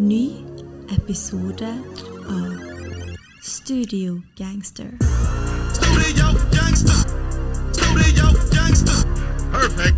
Ny 0.00 0.30
episode 0.88 1.68
av 2.28 2.56
Studio 3.42 4.22
Gangster. 4.36 4.96
Studio 5.72 6.24
gangster. 6.52 6.94
Studio 7.72 8.24
gangster. 8.50 9.04
Perfect. 9.52 9.96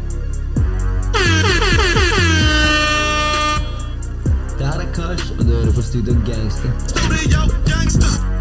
Det 4.59 4.67
her 4.67 4.81
er 4.81 4.93
Kash, 4.95 5.33
og 5.39 5.45
du 5.45 5.53
hører 5.53 5.73
på 5.73 5.83
Studio 5.83 6.15
Gangster. 6.27 6.71
Studio 6.87 7.41
gangster. 7.67 8.32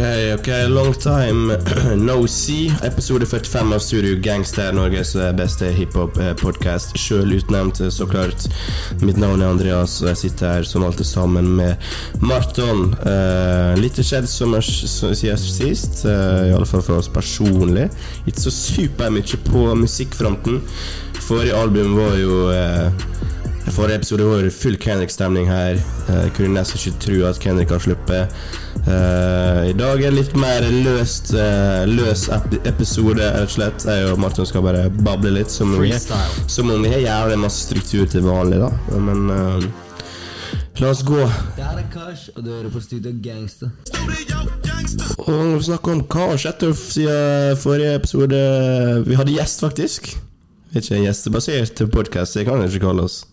Ok, 0.00 0.06
ok, 0.38 0.48
long 0.68 0.94
time 0.94 1.58
no 1.96 2.26
see. 2.26 2.72
Episode 2.82 3.26
45 3.26 3.72
av 3.72 3.78
Studio 3.78 4.16
Gangster, 4.22 4.72
Norges 4.72 5.12
eh, 5.16 5.28
beste 5.36 5.68
hiphop-podkast. 5.76 6.94
Sjøl 6.96 7.34
utnevnt, 7.36 7.82
eh, 7.84 7.90
så 7.92 8.06
klart. 8.08 8.46
Mitt 9.04 9.20
navn 9.20 9.44
er 9.44 9.52
Andreas, 9.52 9.98
og 10.00 10.08
jeg 10.08 10.20
sitter 10.22 10.54
her 10.54 10.64
som 10.64 10.86
alltid 10.88 11.04
sammen 11.04 11.52
med 11.58 11.84
Marton. 12.24 12.94
Uh, 13.04 13.76
litt 13.76 14.00
skjedd 14.00 14.24
som 14.30 14.56
siden 14.64 15.36
sist, 15.36 16.06
uh, 16.08 16.48
i 16.48 16.56
alle 16.56 16.70
fall 16.70 16.86
for 16.86 17.02
oss 17.02 17.12
personlig. 17.12 17.90
Ikke 18.24 18.46
så 18.46 18.56
supermye 18.56 19.44
på 19.50 19.68
musikkfronten. 19.82 20.62
Forrige 21.20 21.60
album 21.60 21.92
var 22.00 22.16
jo 22.16 22.40
Forrige 23.70 23.96
episode 23.96 24.24
var 24.24 24.42
det 24.42 24.50
full 24.50 24.76
Kendrick-stemning 24.76 25.46
her. 25.48 25.78
Eh, 26.08 26.14
Jeg 26.24 26.32
kunne 26.36 26.54
nesten 26.58 26.78
ikke 26.80 27.00
tro 27.04 27.18
at 27.28 27.38
Kendrick 27.40 27.70
har 27.70 27.78
sluppet. 27.78 28.32
Eh, 28.86 29.70
I 29.70 29.74
dag 29.78 30.02
er 30.02 30.10
det 30.10 30.16
litt 30.16 30.34
mer 30.36 30.66
løst, 30.84 31.32
eh, 31.34 31.86
løs 31.86 32.28
episode, 32.66 33.22
rett 33.22 33.46
og 33.46 33.50
slett. 33.54 33.86
Jeg 33.86 34.10
og 34.10 34.18
Martin 34.18 34.46
skal 34.46 34.62
bare 34.62 34.90
bable 34.90 35.30
litt, 35.30 35.50
som 35.50 35.74
om 35.74 35.80
vi, 35.82 35.92
som 36.46 36.70
om 36.70 36.82
vi 36.82 36.90
har 36.90 37.04
jævlig 37.04 37.38
masse 37.38 37.68
struktur 37.68 38.06
til 38.10 38.26
vanlig, 38.26 38.58
da. 38.58 38.70
Men 38.98 39.30
uh, 39.30 39.62
la 40.80 40.90
oss 40.90 41.02
gå. 41.06 41.20
Det 41.56 41.64
er 41.64 41.84
Kash, 41.94 42.30
og 42.36 42.44
du 42.44 42.50
hører 42.50 42.70
på 42.74 42.82
Studio 42.82 43.12
Gangster. 43.22 43.70
Og 44.00 44.50
gangster. 44.66 45.14
Og 45.28 45.62
snakke 45.62 45.94
om 45.94 46.02
hva 46.04 46.32
har 46.32 46.42
skjedd 46.42 46.66
siden 46.74 47.56
forrige 47.56 47.94
episode. 47.94 48.42
Vi 49.06 49.14
hadde 49.14 49.38
gjest, 49.38 49.60
faktisk. 49.60 50.16
Vi 50.70 50.78
ikke 50.78 50.96
en 51.00 51.04
gjestebasert 51.08 51.80
podkast, 51.90 52.34
det 52.34 52.46
kan 52.46 52.60
vi 52.62 52.68
ikke 52.70 52.86
kalle 52.86 53.02
oss. 53.08 53.24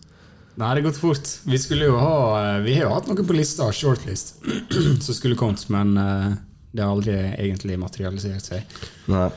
Nei, 0.57 0.69
det 0.73 0.81
har 0.81 0.85
gått 0.87 0.99
fort. 1.01 1.31
Vi 1.45 1.57
skulle 1.61 1.85
jo 1.89 1.97
ha 2.01 2.13
eh, 2.41 2.61
Vi 2.65 2.73
har 2.79 2.87
jo 2.87 2.93
hatt 2.95 3.09
noe 3.09 3.25
på 3.27 3.35
lista, 3.37 3.67
shortlist, 3.73 4.39
som 5.05 5.13
skulle 5.13 5.37
kommet, 5.37 5.67
men 5.73 5.93
eh, 6.01 6.31
det 6.73 6.81
har 6.83 6.95
aldri 6.95 7.17
egentlig 7.37 7.77
materialisert 7.81 8.49
seg. 8.51 8.79
Nei. 9.11 9.27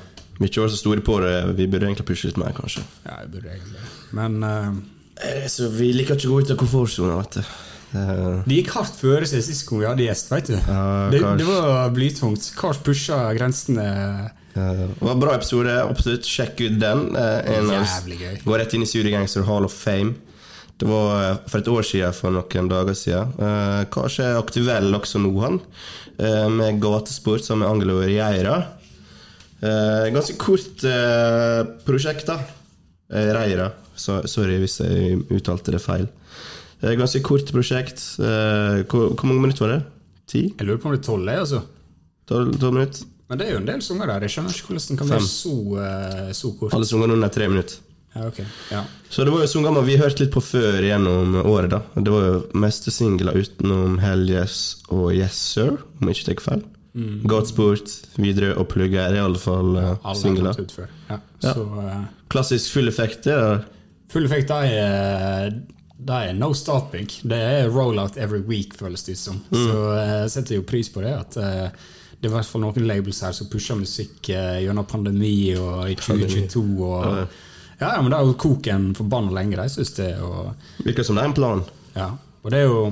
Vi 0.40 0.48
ikke 0.48 0.62
vært 0.64 0.72
så 0.72 0.80
store 0.80 1.02
på 1.04 1.18
det. 1.20 1.34
Vi 1.58 1.66
burde 1.68 1.90
egentlig 1.90 2.06
pushe 2.08 2.30
litt 2.30 2.40
mer, 2.40 2.54
kanskje. 2.56 2.80
Ja, 3.04 3.18
vi 3.26 3.34
burde 3.36 3.52
egentlig. 3.52 3.84
Men 4.16 4.40
Eh, 5.20 5.46
Så 5.48 5.68
vi 5.68 5.92
liker 5.92 6.16
ikke 6.16 6.30
å 6.30 6.36
gå 6.36 6.44
ut 6.44 6.52
av 6.54 6.60
komfortsonen, 6.60 7.18
vet 7.20 7.40
du. 7.40 7.56
Det 8.46 8.54
gikk 8.60 8.68
hardt 8.76 8.94
føre 9.00 9.26
seg 9.26 9.42
sist 9.42 9.64
gang 9.66 9.80
vi 9.82 9.88
hadde 9.88 10.04
gjest, 10.06 10.28
vet 10.30 10.52
du. 10.52 10.54
Ja, 10.56 10.82
det, 11.10 11.22
det 11.40 11.46
var 11.48 11.90
blytungt. 11.94 12.52
Kars 12.58 12.82
pusha 12.86 13.24
grensene 13.38 13.88
Uh, 14.50 14.80
det 14.82 14.96
var 14.98 15.12
en 15.12 15.20
bra 15.22 15.34
episode. 15.36 15.70
Absolutt. 15.86 16.26
Sjekk 16.26 16.58
ut 16.64 16.80
den. 16.82 17.04
Uh, 17.14 17.36
en 17.46 17.68
jævlig 17.70 18.16
gøy. 18.18 18.32
Går 18.42 18.58
rett 18.58 18.72
inn 18.74 18.82
i 18.82 18.88
Studio 18.90 19.12
Gangster 19.14 19.44
Hall 19.46 19.62
of 19.68 19.70
Fame. 19.70 20.16
Det 20.80 20.88
var 20.88 21.10
eh, 21.26 21.38
for 21.50 21.60
et 21.60 21.68
år 21.68 21.84
siden, 21.84 22.14
for 22.16 22.32
noen 22.32 22.68
dager 22.70 22.96
siden. 22.96 23.34
Eh, 23.36 23.82
Kanskje 23.92 24.30
aktuell 24.38 24.94
også 24.96 25.20
nå, 25.20 25.32
han. 25.44 25.58
Eh, 26.16 26.46
med 26.52 26.78
gatesport 26.80 27.44
sammen 27.44 27.66
med 27.66 27.74
Angelo 27.74 27.98
Reira. 28.00 28.54
Eh, 29.60 30.06
ganske 30.14 30.38
kort 30.40 30.84
eh, 30.88 31.60
prosjekt, 31.84 32.30
da. 32.30 32.38
Eh, 33.12 33.28
Reira. 33.36 33.68
Så, 34.00 34.22
sorry 34.30 34.56
hvis 34.62 34.78
jeg 34.80 35.20
uttalte 35.36 35.74
det 35.74 35.82
feil. 35.84 36.06
Eh, 36.80 36.94
ganske 36.96 37.20
kort 37.28 37.52
prosjekt. 37.52 38.00
Eh, 38.16 38.80
hvor, 38.88 39.10
hvor 39.12 39.28
mange 39.28 39.44
minutter 39.44 39.66
var 39.66 39.74
det? 39.76 39.82
Ti? 40.32 40.46
Jeg 40.56 40.64
lurer 40.64 40.80
på 40.80 40.88
om 40.88 40.96
det 40.96 41.02
er 41.02 41.08
tolv, 41.10 41.28
jeg, 41.28 41.44
altså. 41.44 41.60
Tolv 42.30 42.56
tolv 42.62 42.78
minutter? 42.78 43.04
Men 43.30 43.38
det 43.38 43.46
er 43.46 43.52
jo 43.52 43.60
en 43.60 43.68
del 43.68 43.82
sanger 43.84 44.08
der. 44.10 44.24
Jeg 44.24 44.32
skjønner 44.38 44.56
ikke 44.56 44.72
hvordan 44.72 44.88
den 44.88 44.98
kan 44.98 45.12
være 45.12 45.28
så, 45.28 45.52
så 46.40 46.48
kort. 46.58 46.72
Alle 46.74 46.88
sangene 46.88 47.14
under 47.20 47.30
tre 47.36 47.46
minutter. 47.52 47.76
Ja, 48.14 48.26
okay. 48.26 48.46
Ja. 48.72 48.82
Så 49.08 49.24
det 49.24 49.32
var 49.34 49.44
jo 49.44 49.50
sånn 49.52 49.66
gammel 49.66 49.86
vi 49.86 49.98
hørte 50.00 50.24
litt 50.24 50.34
på 50.34 50.42
før 50.42 50.82
gjennom 50.82 51.36
året. 51.44 51.70
da 51.70 51.80
Det 51.94 52.10
var 52.10 52.26
jo 52.26 52.36
meste 52.58 52.90
singler 52.94 53.38
utenom 53.38 53.98
Hell 54.02 54.26
Yes 54.30 54.82
og 54.90 55.12
Yes 55.14 55.38
Sir, 55.54 55.76
om 56.00 56.10
jeg 56.10 56.18
ikke 56.18 56.30
tar 56.32 56.46
feil. 56.48 56.64
Mm. 56.90 57.20
Godsport, 57.30 57.92
Videre 58.18 58.56
og 58.58 58.66
Plugger 58.72 59.04
er 59.04 59.20
i 59.20 59.22
alle 59.22 59.38
fall 59.38 59.76
uh, 59.78 60.14
singler. 60.18 60.58
ut 60.58 60.74
før. 60.74 60.88
Ja. 61.10 61.20
Ja. 61.44 61.52
Så 61.54 61.66
uh, 61.70 62.00
Klassisk 62.30 62.74
full 62.74 62.90
effekt. 62.90 63.22
Det 63.28 63.36
er 63.36 63.62
Full 64.10 64.26
effekt, 64.26 64.50
er, 64.50 65.52
det 65.94 66.16
er 66.26 66.34
no 66.34 66.50
stopping. 66.56 67.06
Det 67.22 67.36
er 67.38 67.68
rollout 67.70 68.16
every 68.18 68.40
week, 68.42 68.74
føles 68.74 69.04
det 69.06 69.14
ut 69.14 69.20
som. 69.20 69.36
Mm. 69.52 69.60
Så 69.60 69.76
eh, 69.94 70.14
jeg 70.24 70.32
setter 70.34 70.58
jo 70.58 70.64
pris 70.66 70.90
på 70.90 71.04
det. 71.04 71.12
At 71.14 71.38
uh, 71.38 71.92
det 72.20 72.26
er 72.26 72.32
i 72.32 72.34
hvert 72.34 72.50
fall 72.50 72.64
noen 72.64 72.88
labels 72.88 73.22
her 73.24 73.36
som 73.36 73.48
pusher 73.52 73.78
musikk 73.78 74.32
eh, 74.34 74.64
gjennom 74.64 74.88
pandemi 74.90 75.54
og 75.54 75.86
i 75.92 75.94
2022. 76.00 76.64
Og, 76.88 77.38
ja, 77.80 77.94
ja, 77.96 78.00
men 78.00 78.12
det 78.12 78.18
er 78.18 78.28
jo 78.28 78.38
koken 78.40 78.90
forbanna 78.98 79.34
lenge, 79.40 79.58
jeg 79.58 79.74
syns 79.76 79.94
det. 79.96 80.10
Og, 80.24 80.52
virker 80.84 81.06
som 81.06 81.18
det 81.18 81.24
er 81.24 81.32
en 81.32 81.36
plan. 81.36 81.64
ja. 81.96 82.10
og 82.42 82.52
det 82.52 82.62
er 82.62 82.68
jo 82.68 82.82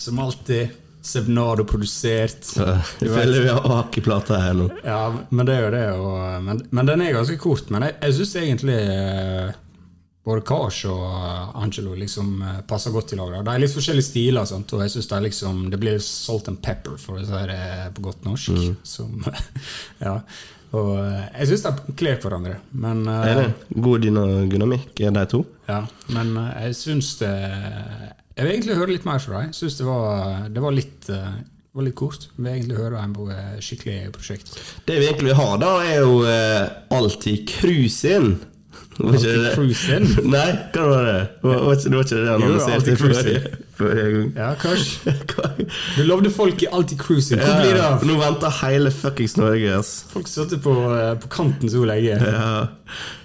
som 0.00 0.18
alltid 0.18 0.76
Sebnado 1.02 1.64
produsert. 1.64 2.56
Jeg 2.56 2.80
Du 3.00 3.08
føler 3.08 3.40
vi 3.40 3.48
har 3.48 3.66
akeplata 3.78 4.36
her 4.36 4.56
nå. 4.56 4.66
Ja, 4.84 5.00
men 5.30 5.48
det 5.48 5.54
er 5.56 5.62
jo 5.64 5.70
det. 5.72 5.86
Og, 5.96 6.42
men, 6.44 6.60
men 6.70 6.90
den 6.90 7.00
er 7.00 7.14
ganske 7.16 7.38
kort. 7.40 7.70
Men 7.72 7.86
jeg, 7.86 7.96
jeg 8.02 8.18
syns 8.18 8.34
egentlig 8.42 8.76
eh, 8.76 9.54
både 10.28 10.44
Kars 10.44 10.82
og 10.90 11.56
Angelo 11.56 11.96
liksom 11.96 12.42
eh, 12.44 12.60
passer 12.68 12.92
godt 12.92 13.14
i 13.14 13.20
lag. 13.20 13.38
De 13.40 13.54
er 13.54 13.64
litt 13.64 13.72
forskjellige 13.72 14.10
stiler, 14.10 14.44
sant? 14.48 14.76
og 14.76 14.84
jeg 14.84 14.92
synes 14.96 15.08
det, 15.14 15.22
liksom, 15.30 15.62
det 15.72 15.80
blir 15.80 16.00
salt 16.04 16.52
and 16.52 16.60
pepper, 16.64 17.00
for 17.00 17.16
å 17.16 17.24
si 17.24 17.44
det 17.48 17.60
på 17.96 18.04
godt 18.10 18.28
norsk. 18.28 18.60
Som, 18.84 19.24
ja. 20.06 20.18
Og 20.72 20.90
eh, 21.02 21.22
jeg 21.40 21.48
syns 21.50 21.64
de 21.66 21.94
kler 21.98 22.20
hverandre. 22.22 22.56
Men, 22.72 23.00
eh, 23.08 23.28
Er 23.32 23.40
det 23.40 23.80
god 23.82 24.00
dyna- 24.04 24.48
dynamikk, 24.50 25.00
er 25.00 25.10
de 25.16 25.24
to? 25.26 25.44
ja, 25.68 25.80
men 26.14 26.36
eh, 26.36 26.66
jeg 26.68 26.74
syns 26.78 27.14
det 27.18 27.30
Jeg 28.36 28.46
vil 28.46 28.52
egentlig 28.54 28.76
høre 28.78 28.92
litt 28.94 29.04
mer 29.04 29.18
fra 29.18 29.40
dem. 29.42 29.52
Syns 29.52 29.76
det, 29.78 29.84
var- 29.86 30.48
det 30.48 30.62
var 30.62 30.72
litt 30.72 31.08
var 31.72 31.84
litt 31.86 31.94
kort. 31.94 32.24
Jeg 32.36 32.42
vil 32.42 32.52
egentlig 32.52 32.76
høre 32.78 32.98
dem 33.00 33.12
på 33.14 33.28
et 33.30 33.60
skikkelig 33.62 34.10
prosjekt. 34.12 34.48
Det 34.86 34.96
vi 34.98 35.06
egentlig 35.06 35.28
vil 35.30 35.36
ha, 35.38 35.56
da, 35.56 35.68
er 35.86 36.00
jo 36.00 36.24
eh, 36.26 36.68
alltid 36.90 37.44
cruise 37.48 38.04
in. 38.10 38.40
Var 39.00 39.16
ikke 39.18 39.34
det? 39.44 39.52
cruise 39.54 39.96
in? 39.96 40.06
Nei, 40.34 40.46
hva 40.74 40.84
var 40.90 41.06
det? 41.08 41.20
Var, 41.44 41.60
var, 41.66 41.78
det 41.84 41.92
var 41.96 42.06
ikke 42.06 42.18
det 42.20 42.28
han 42.30 42.44
annonserte 42.46 42.96
før. 43.00 43.04
cruise 43.04 43.22
forrige, 43.24 43.60
forrige 43.80 44.10
gang? 44.16 44.30
Ja, 44.36 44.50
kanskje. 44.60 45.14
Du 45.96 46.02
lovde 46.08 46.30
folk 46.34 46.62
i 46.64 46.68
alltid 46.74 47.00
cruising. 47.00 47.40
Hvor 47.40 47.52
Ja, 47.54 47.60
blir 47.62 47.76
det 47.78 47.84
av? 47.86 48.04
Nå 48.08 48.16
venter 48.20 48.56
hele 48.60 48.90
fuckings 48.94 49.36
Norge, 49.38 49.76
ass. 49.78 49.92
Folk 50.12 50.28
satt 50.28 50.52
på, 50.64 50.74
eh, 50.96 51.12
på 51.22 51.30
kanten 51.32 51.70
så 51.70 51.84
lenge. 51.88 52.16
Ja. 52.20 52.66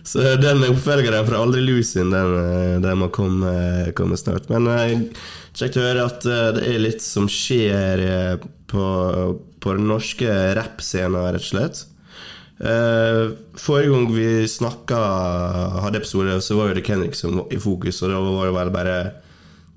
Så 0.06 0.22
den 0.38 0.62
oppfølgeren 0.68 1.25
fra 1.28 1.40
Aldri 1.41 1.63
Lusin, 1.66 2.12
den, 2.13 2.36
eh, 2.44 2.75
den 2.84 3.02
må 3.02 3.09
komme, 3.13 3.56
komme 3.97 4.19
snart. 4.22 4.46
Men 4.53 4.69
eh, 4.69 4.94
kjekt 5.57 5.80
å 5.81 5.86
høre 5.88 6.06
at 6.12 6.28
eh, 6.30 6.52
det 6.59 6.68
er 6.75 6.84
litt 6.84 7.02
som 7.03 7.25
skjer 7.31 8.06
eh, 8.06 8.47
på, 8.69 8.86
på 9.66 9.75
den 9.80 9.90
norske 9.90 10.30
rappscenen, 10.57 11.18
rett 11.34 11.42
og 11.42 11.50
slett. 11.50 11.84
Eh, 12.59 13.33
forrige 13.59 13.91
gang 13.91 14.07
vi 14.16 14.47
snakka, 14.47 14.99
hadde 15.83 15.99
episode, 15.99 16.38
så 16.41 16.55
var 16.55 16.71
jo 16.71 16.77
det 16.77 16.85
Kendrick 16.88 17.16
som 17.16 17.41
var 17.41 17.51
i 17.51 17.59
fokus, 17.59 18.01
og 18.03 18.13
da 18.13 18.21
var 18.23 18.47
det 18.47 18.55
vel 18.59 18.71
bare 18.75 19.00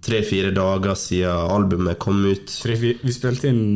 tre-fire 0.05 0.53
dager 0.55 0.95
siden 0.95 1.51
albumet 1.57 1.99
kom 1.99 2.23
ut. 2.27 2.55
Vi 2.65 3.13
spilte 3.13 3.51
inn 3.51 3.67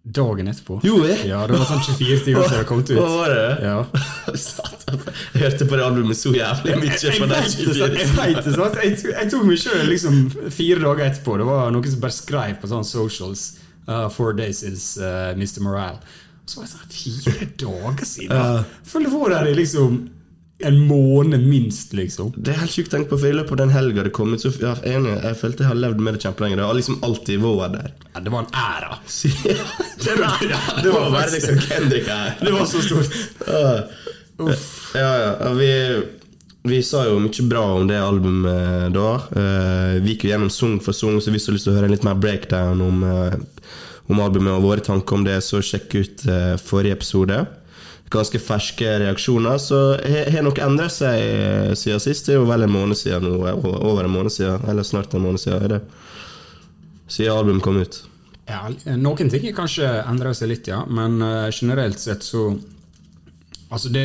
dagen 0.00 0.48
etterpå. 0.48 0.78
Jo, 0.84 1.02
jeg. 1.04 1.26
Ja, 1.28 1.42
det 1.46 1.58
var 1.60 1.66
sånn 1.68 1.82
24 1.84 2.22
timer 2.24 2.46
siden 2.48 2.62
det 2.62 2.68
kom 2.70 2.80
ut. 2.80 2.92
Hva 2.96 3.08
var 3.12 3.34
det? 3.34 3.50
Ja. 3.68 3.76
Jeg 5.34 5.42
hørte 5.44 5.66
på 5.68 5.76
det 5.76 5.84
albumet 5.86 6.18
så 6.18 6.32
jævlig 6.34 6.78
mye. 6.80 6.96
Jeg 6.96 7.18
vet 7.20 7.30
det? 7.30 7.42
24 7.52 8.78
jeg 8.80 8.94
jeg 9.12 9.28
tok 9.30 9.44
meg 9.46 9.60
sjøl 9.60 9.84
liksom 9.86 10.16
fire 10.50 10.80
dager 10.82 11.04
etterpå. 11.04 11.36
Det 11.38 11.46
var 11.46 11.70
noen 11.74 11.92
som 11.92 12.02
bare 12.02 12.16
skrev 12.16 12.56
på 12.62 12.70
sånne 12.72 12.88
socials. 12.88 13.44
Uh, 13.86 14.08
four 14.12 14.34
days 14.36 14.64
is 14.66 14.96
uh, 14.98 15.30
Mr. 15.36 15.60
Morale. 15.62 16.00
Så 16.50 16.58
var 16.58 16.66
jeg 16.66 16.72
sånn 16.72 16.94
Fire 16.94 17.50
dager 17.60 18.08
siden? 18.08 18.64
Føler 18.90 19.12
på 19.14 19.28
det 19.30 19.52
liksom 19.58 20.00
en 20.62 20.78
måned 20.86 21.40
minst, 21.40 21.92
liksom. 21.96 22.32
Det 22.36 22.52
er 22.52 22.58
helt 22.60 22.74
sjukt 22.74 22.90
tenke 22.92 23.08
på, 23.08 23.18
for 23.22 23.30
i 23.30 23.36
løpet 23.36 23.54
av 23.54 23.60
den 23.62 23.72
helga 23.72 24.04
det 24.04 24.12
kom 24.16 24.34
ut, 24.34 24.42
så 24.42 24.50
ja, 24.60 24.74
enig, 24.84 25.14
jeg 25.22 25.38
følte 25.40 25.64
jeg 25.64 25.70
har 25.70 25.78
levd 25.80 26.02
med 26.04 26.16
det 26.16 26.22
kjempelenge. 26.26 26.58
Det 26.58 26.66
har 26.68 26.76
liksom 26.76 26.98
alltid 27.06 27.40
vært 27.40 27.76
der. 27.78 27.90
Ja, 28.10 28.22
det 28.26 28.34
var 28.34 28.44
en 28.44 28.58
æra. 28.60 28.98
det, 30.04 30.16
var, 30.20 30.44
det 30.84 30.92
var 30.92 31.10
bare 31.14 31.32
liksom 31.32 31.60
Kendrick 31.64 32.10
her. 32.12 32.34
Det 32.42 32.52
var 32.52 32.68
så 32.68 32.82
stort. 32.84 33.20
Ja, 33.46 33.62
ja, 35.00 35.10
ja. 35.22 35.52
Vi, 35.56 35.72
vi 36.68 36.82
sa 36.84 37.06
jo 37.08 37.16
mye 37.24 37.48
bra 37.48 37.64
om 37.78 37.88
det 37.88 38.00
albumet 38.02 38.92
da. 38.96 39.10
Uh, 39.32 39.96
vi 40.04 40.14
gikk 40.14 40.28
jo 40.28 40.34
gjennom 40.34 40.52
sang 40.52 40.76
for 40.84 40.96
sang, 40.96 41.22
så 41.24 41.32
hvis 41.32 41.48
du 41.48 41.54
har 41.54 41.56
lyst 41.56 41.70
til 41.70 41.72
å 41.72 41.78
høre 41.78 41.88
en 41.88 41.96
litt 41.96 42.04
mer 42.04 42.20
breakdown 42.20 42.84
om, 42.84 43.04
eh, 43.08 43.38
om 44.10 44.20
albumet 44.24 44.52
og 44.56 44.64
våre 44.66 44.82
tanker 44.84 45.16
om 45.20 45.24
det, 45.26 45.38
så 45.46 45.60
sjekk 45.62 45.94
ut 46.00 46.24
eh, 46.26 46.56
forrige 46.60 46.96
episode. 46.98 47.38
ganske 48.10 48.38
ferske 48.42 48.86
reaksjoner. 49.04 49.58
Så 49.62 49.78
har 50.34 50.42
nok 50.42 50.58
endret 50.58 50.90
seg 50.90 51.20
eh, 51.22 51.74
siden 51.78 52.00
sist. 52.02 52.26
Det 52.26 52.34
er 52.34 52.40
jo 52.40 52.48
vel 52.48 52.66
en 52.66 52.72
måned 52.74 52.98
siden 52.98 53.22
nå. 53.28 53.36
eh, 53.46 53.66
Over 53.86 54.04
en 54.08 54.10
måned 54.16 54.34
siden, 54.34 54.64
eller 54.68 54.82
snart 54.82 55.14
en 55.14 55.22
måned 55.22 55.38
siden. 55.38 55.62
Er 55.62 55.68
det 55.76 55.80
Siden 57.10 57.34
albumet 57.34 57.62
kom 57.62 57.78
ut. 57.82 57.96
Ja, 58.46 58.68
noen 58.98 59.30
ting 59.30 59.42
har 59.48 59.54
kanskje 59.56 59.88
endra 60.06 60.30
seg 60.34 60.50
litt, 60.52 60.68
ja, 60.70 60.84
men 60.86 61.18
generelt 61.54 61.98
sett 61.98 62.22
så 62.22 62.52
Altså 63.70 63.90
det, 63.94 64.04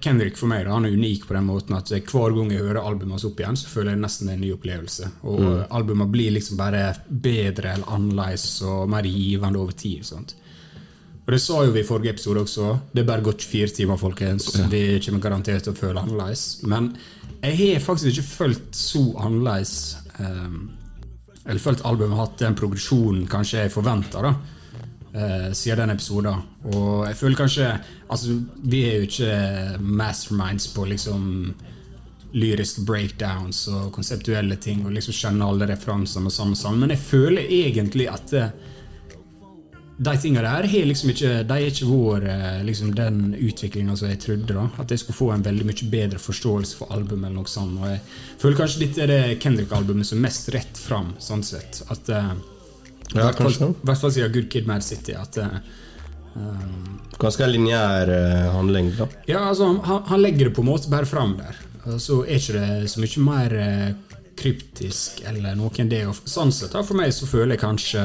Kendrick 0.00 0.38
for 0.40 0.48
meg 0.48 0.64
han 0.70 0.86
er 0.88 0.94
unik 0.96 1.26
på 1.28 1.34
den 1.36 1.44
måten 1.44 1.76
at 1.76 1.90
hver 1.92 2.32
gang 2.32 2.52
jeg 2.54 2.64
hører 2.64 2.80
albumet 2.80 3.18
hans 3.18 3.26
opp 3.28 3.40
igjen, 3.42 3.58
så 3.60 3.68
føler 3.68 3.92
jeg 3.92 4.00
nesten 4.00 4.30
en 4.32 4.40
ny 4.40 4.54
opplevelse. 4.54 5.10
Og 5.28 5.42
mm. 5.42 5.58
albumet 5.76 6.12
blir 6.14 6.32
liksom 6.32 6.56
bare 6.56 6.86
bedre 7.08 7.74
eller 7.74 7.92
annerledes 7.92 8.46
og 8.64 8.88
mer 8.94 9.04
givende 9.04 9.60
over 9.60 9.76
tid. 9.76 10.06
Sant? 10.08 10.32
Og 11.24 11.32
Det 11.32 11.40
sa 11.40 11.60
jo 11.64 11.72
vi 11.72 11.80
i 11.80 11.88
forrige 11.88 12.12
episode 12.16 12.40
også. 12.44 12.70
Det 12.92 13.02
er 13.02 13.08
bare 13.08 13.24
gått 13.24 13.44
24 13.44 13.76
timer, 13.78 14.00
folkens. 14.00 14.48
Vi 14.72 14.82
kommer 15.04 15.22
garantert 15.24 15.64
til 15.64 15.72
å 15.72 15.78
føle 15.78 16.00
annerledes. 16.00 16.62
Men 16.68 16.90
jeg 17.42 17.60
har 17.60 17.84
faktisk 17.84 18.10
ikke 18.12 18.28
følt 18.28 18.76
så 18.76 19.04
annerledes 19.20 19.96
um, 20.18 20.70
Eller 21.44 21.60
følt 21.60 21.84
albumet 21.84 22.16
hatt 22.16 22.38
den 22.40 22.56
progresjonen 22.56 23.24
kanskje 23.28 23.66
jeg 23.66 23.72
forventa. 23.72 24.32
Uh, 25.14 25.52
siden 25.54 25.78
den 25.78 25.94
episoden. 25.94 26.40
Og 26.72 27.04
jeg 27.06 27.14
føler 27.14 27.36
kanskje 27.38 27.68
Altså, 28.10 28.34
vi 28.66 28.80
er 28.82 28.96
jo 28.96 29.06
ikke 29.06 29.78
masterminds 29.78 30.66
på 30.74 30.88
liksom 30.90 31.54
lyriske 32.34 32.82
breakdowns 32.86 33.64
og 33.70 33.92
konseptuelle 33.94 34.56
ting 34.60 34.84
og 34.84 34.94
liksom 34.94 35.14
skjønner 35.14 35.50
alle 35.50 35.68
referansene 35.70 36.30
og 36.30 36.34
sånn, 36.34 36.54
og 36.54 36.58
sånn, 36.58 36.80
men 36.82 36.94
jeg 36.94 37.02
føler 37.06 37.50
egentlig 37.60 38.08
at 38.10 38.34
eh, 38.34 38.54
de 39.94 40.14
tingene 40.18 40.42
der 40.42 40.66
har 40.66 40.86
liksom 40.90 41.12
ikke 41.12 41.28
De 41.46 41.54
har 41.54 41.68
ikke 41.68 41.86
vært 41.86 42.24
eh, 42.32 42.62
liksom, 42.66 42.88
den 42.98 43.20
utviklinga 43.38 43.94
som 43.94 44.10
jeg 44.10 44.18
trodde. 44.24 44.56
da 44.56 44.64
At 44.82 44.90
jeg 44.90 45.04
skulle 45.04 45.20
få 45.20 45.28
en 45.30 45.44
veldig 45.46 45.68
mye 45.68 45.90
bedre 45.92 46.18
forståelse 46.18 46.80
for 46.80 46.90
albumet. 46.90 47.28
eller 47.28 47.44
noe 47.44 47.52
sånt 47.52 47.78
Og 47.78 47.86
jeg 47.92 48.00
føler 48.42 48.58
kanskje 48.58 48.82
dette 48.82 49.04
er 49.04 49.12
det 49.12 49.38
Kendrick-albumet 49.44 50.08
som 50.08 50.18
er 50.18 50.26
mest 50.26 50.50
rett 50.50 50.80
fram, 50.82 51.14
sånn 51.22 51.46
sett. 51.46 51.84
At 51.94 52.10
eh, 52.10 52.32
i 52.34 52.53
Ja, 53.12 53.32
kanskje. 53.32 53.68
i 53.70 53.86
hvert 53.86 54.00
fall 54.00 54.12
siden 54.14 54.32
Good 54.32 54.50
Kid 54.50 54.66
Mad 54.66 54.84
City. 54.84 55.14
At 55.18 55.38
um, 55.38 57.00
Ganske 57.20 57.46
lineær 57.46 58.10
eh, 58.10 58.48
handling, 58.54 58.90
da. 58.98 59.06
Ja, 59.30 59.44
altså, 59.50 59.70
han, 59.84 60.02
han 60.08 60.22
legger 60.22 60.48
det 60.48 60.56
på 60.56 60.64
en 60.64 60.72
måte 60.72 60.90
bare 60.90 61.06
fram 61.06 61.36
der. 61.38 61.60
Så 62.00 62.22
er 62.24 62.40
ikke 62.40 62.58
det 62.58 62.90
så 62.90 63.02
mye 63.02 63.22
mer 63.22 63.54
kryptisk 64.34 65.20
eller 65.28 65.54
noe 65.54 65.70
enn 65.78 65.90
det. 65.92 66.00
Sånn 66.26 66.50
sett, 66.52 66.72
for 66.74 66.98
meg 66.98 67.12
så 67.14 67.28
føler 67.28 67.54
jeg 67.54 67.60
kanskje 67.60 68.00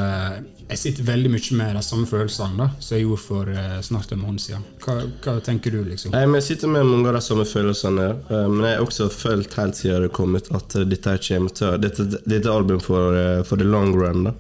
Jeg 0.70 0.78
sitter 0.78 1.08
veldig 1.08 1.32
mye 1.34 1.56
med 1.58 1.72
de 1.80 1.82
samme 1.82 2.06
følelsene 2.06 2.60
da 2.60 2.68
som 2.78 2.98
jeg 2.98 3.08
gjorde 3.08 3.24
for 3.24 3.50
snart 3.88 4.12
en 4.14 4.22
måned 4.22 4.44
siden. 4.44 4.68
Hva, 4.84 5.00
hva 5.24 5.40
tenker 5.42 5.74
du, 5.74 5.80
liksom? 5.88 6.14
Jeg 6.14 6.44
sitter 6.46 6.70
med 6.70 6.86
mange 6.86 7.10
av 7.10 7.18
de 7.18 7.24
samme 7.26 7.48
følelsene, 7.50 8.06
men 8.30 8.62
jeg 8.68 8.76
har 8.76 8.86
også 8.86 9.10
følt 9.10 9.58
helt 9.58 9.80
siden 9.80 10.06
det 10.06 10.12
kom 10.20 10.38
ut 10.38 10.52
at 10.54 10.78
dette 10.92 11.16
er 11.16 11.24
kommer 11.32 11.56
til 11.58 11.82
Dette, 11.82 12.06
dette 12.20 12.44
er 12.44 12.54
album 12.54 12.84
for, 12.84 13.18
for 13.50 13.58
the 13.58 13.66
long 13.66 13.96
run. 13.98 14.30
da 14.30 14.36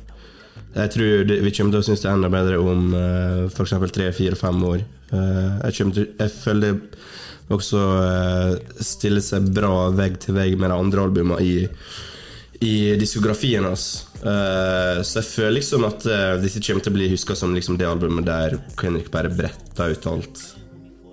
Jeg 0.76 0.92
tror 0.94 1.24
det, 1.26 1.40
vi 1.44 1.52
kommer 1.56 1.74
til 1.74 1.82
å 1.82 1.86
synes 1.88 2.04
det 2.04 2.10
er 2.12 2.18
enda 2.18 2.30
bedre 2.34 2.60
om 2.62 2.92
uh, 2.94 3.48
f.eks. 3.50 3.74
tre, 3.96 4.12
fire, 4.14 4.38
fem 4.38 4.60
år. 4.68 4.84
Uh, 5.12 5.58
jeg, 5.66 5.90
til, 5.96 6.06
jeg 6.20 6.34
føler 6.36 6.76
det 6.78 7.00
også 7.56 7.80
uh, 7.82 8.52
stiller 8.86 9.24
seg 9.26 9.48
bra 9.56 9.88
vegg 9.98 10.20
til 10.22 10.38
vegg 10.38 10.54
med 10.62 10.70
de 10.70 10.78
andre 10.78 11.08
albumene 11.08 11.42
i, 11.42 11.56
i 12.62 12.76
diskografien 13.02 13.66
hans. 13.66 13.88
Uh, 14.22 15.02
så 15.02 15.24
jeg 15.24 15.30
føler 15.32 15.58
liksom 15.58 15.88
at 15.90 16.06
uh, 16.06 16.36
dette 16.44 16.62
kommer 16.68 16.86
til 16.86 16.94
å 16.94 16.98
bli 17.00 17.10
huska 17.16 17.38
som 17.40 17.56
liksom 17.58 17.80
det 17.82 17.90
albumet 17.90 18.28
der 18.30 18.60
Kendrick 18.78 19.10
bare 19.16 19.34
bretta 19.34 19.90
ut 19.90 20.06
alt. 20.14 20.46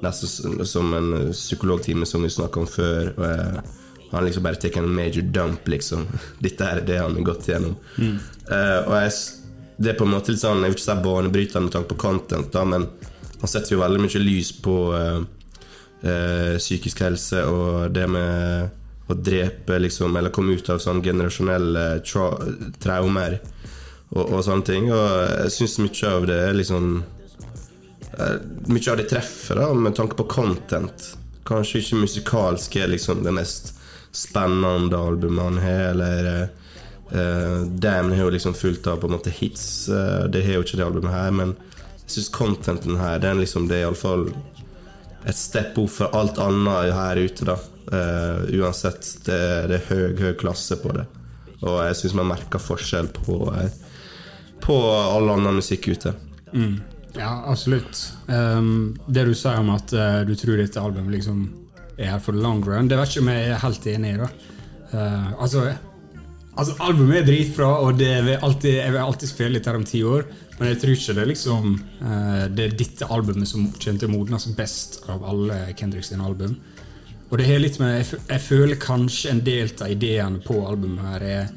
Nesten 0.05 0.61
som- 0.69 0.93
en 0.93 1.13
eh, 1.17 1.31
psykologtime 1.33 2.05
som 2.07 2.21
vi 2.23 2.29
snakka 2.29 2.61
om 2.61 2.67
før. 2.69 3.07
Eh, 3.17 3.61
han 4.11 4.27
liksom 4.27 4.43
bare 4.45 4.61
tar 4.61 4.77
en 4.83 4.91
major 4.95 5.23
dump, 5.33 5.65
liksom. 5.73 6.05
Dette 6.45 6.69
er 6.69 6.83
det 6.85 6.99
han 7.01 7.17
har 7.17 7.25
gått 7.25 7.49
gjennom. 7.49 7.79
Eh, 7.97 8.81
og 8.85 8.93
jeg, 9.01 9.15
det 9.77 9.93
er 9.93 9.99
på 9.99 10.07
en 10.07 10.15
måte 10.15 10.33
litt 10.33 10.41
sånn 10.41 10.63
Jeg 10.65 10.73
vil 10.73 10.79
ikke 10.79 10.87
si 10.87 10.97
banebrytende 11.05 11.67
med 11.67 11.75
tanke 11.75 11.91
på 11.93 12.01
content, 12.01 12.49
da, 12.53 12.65
men 12.65 12.87
han 13.41 13.51
setter 13.51 13.75
jo 13.75 13.83
veldig 13.83 14.01
mye 14.01 14.23
lys 14.23 14.53
på 14.65 14.77
uh, 14.97 15.21
uh, 15.21 16.55
psykisk 16.57 17.03
helse 17.05 17.43
og 17.45 17.93
det 17.93 18.07
med 18.09 18.83
å 19.07 19.15
drepe, 19.15 19.77
liksom, 19.79 20.17
eller 20.19 20.33
komme 20.35 20.57
ut 20.57 20.71
av 20.73 20.81
sånn 20.83 21.03
generasjonelle 21.05 21.85
tra 22.03 22.31
traumer 22.83 23.37
og, 24.09 24.25
og 24.25 24.41
sånne 24.43 24.67
ting. 24.67 24.89
Og 24.91 25.05
jeg 25.45 25.53
syns 25.59 25.79
mye 25.85 26.11
av 26.11 26.27
det 26.27 26.41
er 26.49 26.59
liksom 26.59 26.91
uh, 28.17 28.37
Mye 28.73 28.91
av 28.91 28.99
det 28.99 29.11
treffer, 29.13 29.61
da, 29.61 29.71
med 29.77 29.95
tanke 29.99 30.19
på 30.19 30.27
content. 30.33 31.11
Kanskje 31.47 31.85
ikke 31.85 32.03
musikalsk 32.03 32.81
er 32.81 32.91
liksom 32.91 33.23
det 33.23 33.37
mest 33.37 33.75
spennende 34.17 34.97
albumet 34.97 35.45
han 35.45 35.61
har, 35.61 35.83
eller 35.93 36.49
eh, 37.13 37.21
eh, 37.21 37.63
Damn 37.67 38.13
har 38.13 38.25
jo 38.25 38.31
liksom 38.35 38.55
fullt 38.55 38.87
av 38.87 39.01
på 39.01 39.07
en 39.07 39.17
måte 39.17 39.31
hits. 39.31 39.89
Uh, 39.89 40.25
det 40.31 40.45
har 40.47 40.59
jo 40.59 40.67
ikke 40.67 40.81
det 40.81 40.87
albumet 40.87 41.15
her, 41.15 41.31
men 41.35 41.55
jeg 42.07 42.17
syns 42.17 42.33
contenten 42.35 42.99
her, 43.01 43.19
den 43.23 43.41
liksom, 43.43 43.69
det 43.71 43.81
er 43.81 43.87
iallfall 43.87 44.29
et 45.27 45.37
step 45.39 45.79
opp 45.83 45.91
for 45.91 46.15
alt 46.15 46.39
annet 46.39 46.93
her 46.95 47.19
ute, 47.19 47.49
da. 47.49 47.59
Uh, 47.87 48.47
uansett. 48.59 49.07
Det, 49.27 49.39
det 49.71 49.81
er 49.81 49.89
høy, 49.91 50.05
høy 50.19 50.35
klasse 50.39 50.79
på 50.83 50.95
det. 50.95 51.07
Og 51.63 51.81
jeg 51.87 51.99
syns 51.99 52.17
man 52.19 52.31
merker 52.31 52.63
forskjell 52.63 53.09
på, 53.15 53.41
på 54.63 54.77
all 54.91 55.33
annen 55.33 55.59
musikk 55.59 55.89
ute. 55.89 56.13
Ja, 57.17 57.31
absolutt. 57.49 58.03
Um, 58.29 58.99
det 59.09 59.25
du 59.25 59.33
sier 59.35 59.63
om 59.63 59.71
at 59.73 59.95
du 60.29 60.35
tror 60.37 60.61
dette 60.61 60.83
albumet 60.83 61.17
liksom 61.17 61.47
er 61.97 62.13
her 62.13 62.21
for 62.21 62.37
the 62.37 62.43
long 62.43 62.61
run, 62.65 62.91
det 62.91 62.99
vet 62.99 63.11
ikke 63.11 63.25
om 63.25 63.33
jeg 63.33 63.49
er 63.49 63.63
helt 63.63 63.87
enig 63.89 64.13
i. 64.13 64.19
da. 64.21 64.29
Uh, 64.93 65.43
altså, 65.43 65.65
altså, 66.57 66.77
albumet 66.85 67.21
er 67.21 67.29
dritbra, 67.29 67.69
og 67.85 68.01
vil 68.01 68.33
alltid, 68.37 68.73
jeg 68.81 68.95
vil 68.95 69.03
alltid 69.03 69.31
spille 69.31 69.57
litt 69.57 69.69
her 69.69 69.79
om 69.79 69.85
ti 69.87 70.03
år, 70.07 70.27
men 70.57 70.71
jeg 70.73 70.81
tror 70.83 70.95
ikke 70.95 71.17
det 71.17 71.23
er 71.23 71.29
liksom 71.29 71.67
eh, 71.77 72.45
Det 72.49 72.65
er 72.65 72.79
dette 72.81 73.09
albumet 73.13 73.49
som 73.51 73.67
kommer 73.75 74.01
til 74.01 74.09
å 74.09 74.15
modnes 74.15 74.49
best 74.57 75.03
av 75.13 75.25
alle 75.29 75.59
Kendrick 75.77 76.07
sine 76.09 76.25
album. 76.25 76.57
Og 77.27 77.39
det 77.39 77.49
har 77.49 77.61
litt 77.61 77.77
med 77.83 77.99
jeg, 77.99 78.21
jeg 78.31 78.45
føler 78.45 78.81
kanskje 78.81 79.35
en 79.35 79.45
del 79.45 79.73
av 79.83 79.93
ideene 79.93 80.41
på 80.45 80.61
albumet 80.65 81.11
her 81.11 81.27
er 81.27 81.55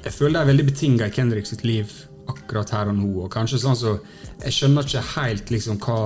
jeg 0.00 0.14
føler 0.16 0.38
det 0.38 0.40
er 0.40 0.48
veldig 0.48 0.64
betinga 0.70 1.08
i 1.08 1.12
Kendrick 1.12 1.48
sitt 1.48 1.64
liv 1.64 1.90
akkurat 2.30 2.72
her 2.74 2.90
og 2.92 2.96
nå. 2.98 3.10
Og 3.24 3.32
kanskje 3.32 3.60
sånn 3.62 3.78
så 3.78 3.96
Jeg 4.40 4.54
skjønner 4.56 4.86
ikke 4.86 5.02
helt 5.14 5.50
liksom 5.52 5.80
hva 5.84 5.98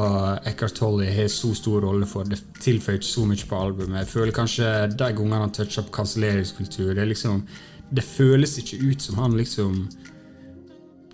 Eckhart 0.51 0.75
Tolle 0.79 1.07
har 1.15 1.29
så 1.31 1.53
stor 1.55 1.85
rolle 1.87 2.09
for. 2.11 2.27
Det 2.27 2.41
tilføyer 2.65 2.99
ikke 2.99 3.11
så 3.11 3.27
mye 3.31 3.51
på 3.51 3.61
albumet. 3.61 4.01
Jeg 4.03 4.13
føler 4.15 4.35
kanskje 4.35 4.71
de 4.91 5.11
gangene 5.19 5.45
han 5.45 5.55
toucher 5.55 5.87
på 5.87 5.95
kanselleringskultur, 6.01 6.95
det 6.95 7.07
liksom 7.13 7.47
Det 7.95 8.03
føles 8.03 8.59
ikke 8.59 8.81
ut 8.91 9.03
som 9.03 9.19
han 9.21 9.37
liksom 9.37 9.89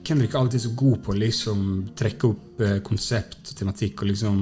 Kendrick 0.06 0.34
er 0.34 0.38
alltid 0.38 0.62
så 0.62 0.70
god 0.74 1.02
på 1.04 1.12
å 1.12 1.18
liksom 1.18 1.64
trekke 1.98 2.28
opp 2.30 2.62
eh, 2.64 2.78
konsept 2.80 3.50
og 3.50 3.58
tematikk 3.58 4.00
og 4.00 4.08
liksom 4.08 4.38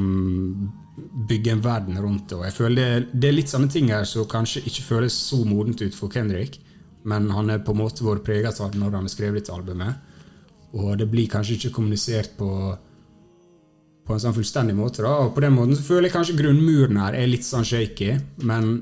bygge 1.28 1.52
en 1.52 1.62
verden 1.64 1.98
rundt 1.98 2.28
det. 2.30 2.38
Og 2.38 2.44
jeg 2.46 2.56
føler 2.56 2.76
det, 2.78 3.08
det 3.12 3.28
er 3.28 3.36
litt 3.36 3.52
sånne 3.52 3.70
ting 3.72 3.90
her 3.92 4.06
som 4.08 4.28
kanskje 4.30 4.64
ikke 4.68 4.86
føles 4.86 5.16
så 5.28 5.42
modent 5.46 5.82
ut 5.82 5.96
for 5.96 6.12
Kendrick, 6.14 6.60
men 7.08 7.30
han 7.34 7.50
er 7.50 7.62
på 7.64 7.74
en 7.74 7.82
måte 7.82 8.06
vært 8.06 8.26
preget 8.26 8.60
av 8.60 8.72
det 8.72 8.80
når 8.80 8.96
han 8.98 9.08
har 9.08 9.12
skrevet 9.12 9.42
dette 9.42 9.54
albumet. 9.54 10.04
Og 10.76 10.98
det 11.00 11.08
blir 11.08 11.30
kanskje 11.32 11.56
ikke 11.56 11.74
kommunisert 11.78 12.36
på 12.36 12.50
på 14.08 14.16
en 14.16 14.22
sånn 14.22 14.36
fullstendig 14.36 14.76
måte. 14.76 15.02
da, 15.04 15.10
og 15.24 15.34
På 15.36 15.42
den 15.44 15.52
måten 15.52 15.76
så 15.76 15.84
føler 15.84 16.08
jeg 16.08 16.16
kanskje 16.16 16.38
grunnmuren 16.38 16.96
her 17.02 17.16
er 17.18 17.28
litt 17.28 17.44
sånn 17.44 17.66
shaky, 17.68 18.14
men 18.48 18.78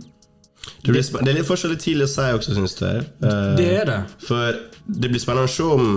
Det, 0.83 0.91
blir, 0.91 1.03
det 1.03 1.31
er 1.31 1.37
litt 1.41 1.51
litt 1.51 1.83
tidlig 1.83 2.07
å 2.07 2.11
si 2.11 2.29
også, 2.35 2.55
syns 2.55 2.77
jeg. 2.79 3.03
Uh, 3.23 3.55
det 3.59 3.67
er 3.81 3.91
det. 3.91 3.99
For 4.23 4.57
det 4.87 5.11
blir 5.11 5.23
spennende 5.23 5.51
å 5.51 5.53
se 5.53 5.67
om 5.67 5.91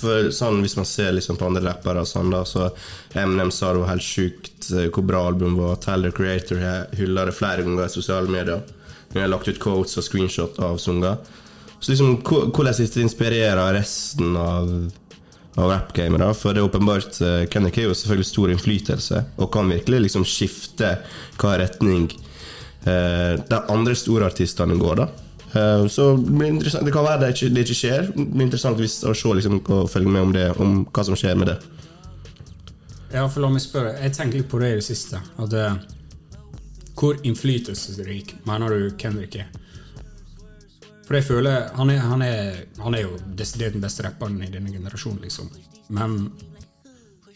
for 0.00 0.30
sånn, 0.32 0.62
Hvis 0.64 0.78
man 0.78 0.86
ser 0.88 1.12
liksom 1.12 1.36
på 1.36 1.44
andre 1.44 1.60
rappere, 1.66 2.06
sånn 2.08 2.30
da, 2.32 2.40
så 2.48 2.70
Eminem 3.12 3.50
sa 3.52 3.74
det 3.74 3.82
var 3.82 3.90
helt 3.92 4.06
sjukt 4.06 4.70
eh, 4.72 4.86
hvor 4.88 5.04
bra 5.04 5.26
albumet 5.28 5.60
var. 5.60 5.80
Tyler 5.84 6.14
Creator 6.16 6.62
hylla 6.96 7.26
det 7.28 7.34
flere 7.36 7.66
ganger 7.66 7.84
i 7.84 7.92
sosiale 7.92 8.30
medier. 8.32 8.62
Vi 9.12 9.20
har 9.20 9.28
lagt 9.28 9.50
ut 9.50 9.60
quotes 9.60 9.98
og 10.00 10.06
screenshot 10.06 10.56
av 10.64 10.78
sanger. 10.80 11.18
Så 11.80 11.92
liksom, 11.92 12.16
hvor- 12.22 12.50
hvordan 12.52 12.76
dette 12.76 13.00
inspirerer 13.00 13.72
resten 13.74 14.36
av, 14.36 14.68
av 15.56 15.70
rap-gamet? 15.70 16.20
da? 16.20 16.32
For 16.36 16.52
det 16.52 16.60
er 16.62 16.68
åpenbart 16.68 17.20
eh, 17.24 17.46
K 17.48 17.60
har 17.60 17.94
selvfølgelig 17.94 18.26
stor 18.28 18.50
innflytelse, 18.52 19.24
og 19.38 19.50
kan 19.52 19.68
virkelig 19.72 20.02
liksom 20.08 20.24
skifte 20.28 20.98
hva 21.40 21.56
retning 21.58 22.10
eh, 22.84 23.40
de 23.48 23.62
andre 23.72 23.94
store 23.96 24.26
artistene 24.30 24.76
går. 24.78 24.96
da 25.04 25.08
Eh, 25.54 25.86
Så 25.88 26.16
det 26.16 26.30
blir 26.30 26.46
interessant. 26.46 26.84
Det 26.86 26.92
kan 26.94 27.04
være 27.04 27.20
det 27.20 27.28
ikke, 27.34 27.54
det 27.54 27.64
ikke 27.66 27.74
skjer. 27.80 28.04
Det 28.14 28.26
blir 28.30 28.44
interessant 28.46 28.78
hvis, 28.78 29.00
å 29.02 29.14
se 29.18 29.32
liksom, 29.34 29.56
og 29.66 29.88
følge 29.90 30.08
med 30.08 30.22
om 30.22 30.32
det 30.32 30.44
Om 30.60 30.84
hva 30.86 31.04
som 31.04 31.16
skjer 31.18 31.34
med 31.36 31.48
det. 31.50 31.56
Ja, 33.12 33.24
for 33.26 33.40
la 33.42 33.48
meg 33.50 33.62
spørre. 33.64 33.96
Jeg 33.98 34.12
tenker 34.14 34.38
litt 34.38 34.48
på 34.52 34.60
det 34.62 34.68
i 34.70 34.76
det 34.78 34.84
siste. 34.86 35.18
At 35.42 35.52
uh, 35.52 35.74
Hvor 36.94 37.16
innflytelsesrik 37.26 38.36
mener 38.46 38.68
du 38.70 38.90
Kendrick 38.96 39.34
er? 39.42 39.48
For 41.10 41.18
jeg 41.18 41.26
føler 41.26 41.72
Han 41.74 41.90
er, 41.90 42.04
han 42.06 42.22
er, 42.22 42.58
han 42.78 42.94
er 42.94 43.02
jo 43.02 43.16
desidert 43.34 43.74
den 43.74 43.82
beste 43.82 44.04
rapperen 44.06 44.38
i 44.46 44.50
denne 44.52 44.70
generasjonen, 44.70 45.24
liksom. 45.24 45.50
Men 45.90 46.30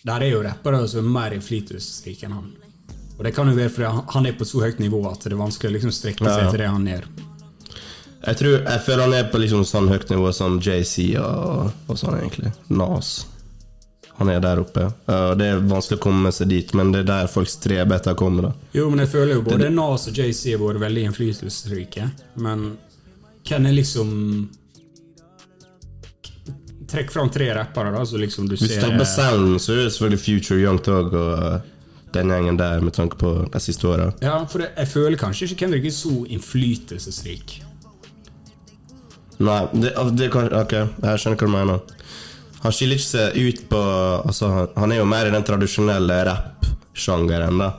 Der 0.07 0.23
er 0.23 0.31
jo 0.31 0.45
rappere 0.45 0.85
som 0.87 1.03
er 1.03 1.15
mer 1.17 1.35
innflytelsesrike 1.35 2.29
enn 2.29 2.37
han. 2.37 2.53
Og 3.17 3.25
det 3.27 3.33
kan 3.35 3.49
jo 3.49 3.55
være 3.57 3.73
fordi 3.73 3.91
han- 4.13 4.27
er 4.27 4.33
på 4.39 4.45
så 4.45 4.61
høyt 4.63 4.79
nivå 4.79 5.01
at 5.11 5.25
det 5.25 5.33
er 5.33 5.41
vanskelig 5.41 5.71
å 5.71 5.75
liksom 5.75 5.93
strekke 5.93 6.25
seg 6.25 6.45
ja. 6.45 6.51
til 6.51 6.61
det 6.61 6.69
han 6.69 6.87
gjør. 6.87 7.05
Jeg 8.27 8.37
tror, 8.37 8.55
jeg 8.65 8.81
føler 8.87 9.03
han 9.03 9.15
er 9.15 9.31
på 9.33 9.39
liksom 9.39 9.65
sånn 9.65 9.89
høyt 9.89 10.11
nivå 10.11 10.33
som 10.33 10.61
JC 10.61 11.17
og, 11.19 11.73
og 11.89 11.99
sånn, 11.99 12.19
egentlig. 12.21 12.53
Nas. 12.69 13.27
Han 14.19 14.29
er 14.29 14.41
der 14.41 14.61
oppe. 14.63 14.87
Uh, 15.09 15.35
det 15.35 15.47
er 15.51 15.61
vanskelig 15.61 15.99
å 15.99 16.05
komme 16.05 16.33
seg 16.33 16.49
dit, 16.49 16.75
men 16.75 16.93
det 16.93 17.05
er 17.05 17.11
der 17.11 17.27
folk 17.33 17.49
streber 17.49 17.97
etter 17.97 18.15
å 18.15 18.19
komme. 18.19 18.43
da. 18.43 18.53
Jo, 18.73 18.91
men 18.91 19.03
jeg 19.03 19.15
føler 19.15 19.35
jo 19.35 19.43
både 19.43 19.71
Nas 19.71 20.07
og 20.11 20.15
JC 20.15 20.55
har 20.55 20.63
vært 20.63 20.85
veldig 20.85 21.07
innflytelsesrike, 21.09 22.11
men 22.37 22.77
hvem 23.49 23.67
er 23.69 23.77
liksom 23.77 24.13
Trekk 26.95 27.11
fram 27.11 27.31
tre 27.33 27.49
rappere, 27.57 27.91
da, 27.91 28.05
så 28.07 28.19
liksom 28.21 28.47
du 28.47 28.55
Hvis 28.55 28.69
du 28.69 28.75
ser 28.75 28.85
tenker 28.85 29.01
på 29.03 29.07
sounden, 29.09 29.59
så 29.59 29.73
er 29.73 29.81
det 29.83 29.93
selvfølgelig 29.95 30.21
Future, 30.21 30.59
Young 30.63 30.79
Thug 30.85 31.15
og 31.17 31.33
uh, 31.43 31.57
den 32.15 32.31
gjengen 32.31 32.59
der, 32.61 32.81
med 32.85 32.95
tanke 32.95 33.19
på 33.19 33.33
de 33.51 33.61
siste 33.61 33.89
åra. 33.89 34.13
Ja, 34.23 34.37
for 34.47 34.63
det, 34.63 34.69
jeg 34.77 34.89
føler 34.93 35.19
kanskje 35.19 35.49
ikke 35.49 35.65
Kendrick 35.65 35.89
er 35.89 35.95
så 35.97 36.13
innflytelsesrik. 36.29 37.57
Nei, 39.43 39.61
det, 39.75 39.91
det 40.15 40.31
kan, 40.31 40.53
ok, 40.55 40.77
jeg 41.03 41.23
skjønner 41.25 41.41
hva 41.41 41.49
du 41.49 41.55
mener. 41.57 41.95
Han 42.63 42.73
skiller 42.73 43.01
ikke 43.01 43.11
seg 43.11 43.41
ut 43.43 43.65
på 43.73 43.81
altså, 44.31 44.53
han, 44.55 44.71
han 44.85 44.95
er 44.95 45.03
jo 45.03 45.09
mer 45.11 45.29
i 45.29 45.35
den 45.35 45.47
tradisjonelle 45.51 46.21
rap-sjangeren, 46.31 47.65
da. 47.65 47.73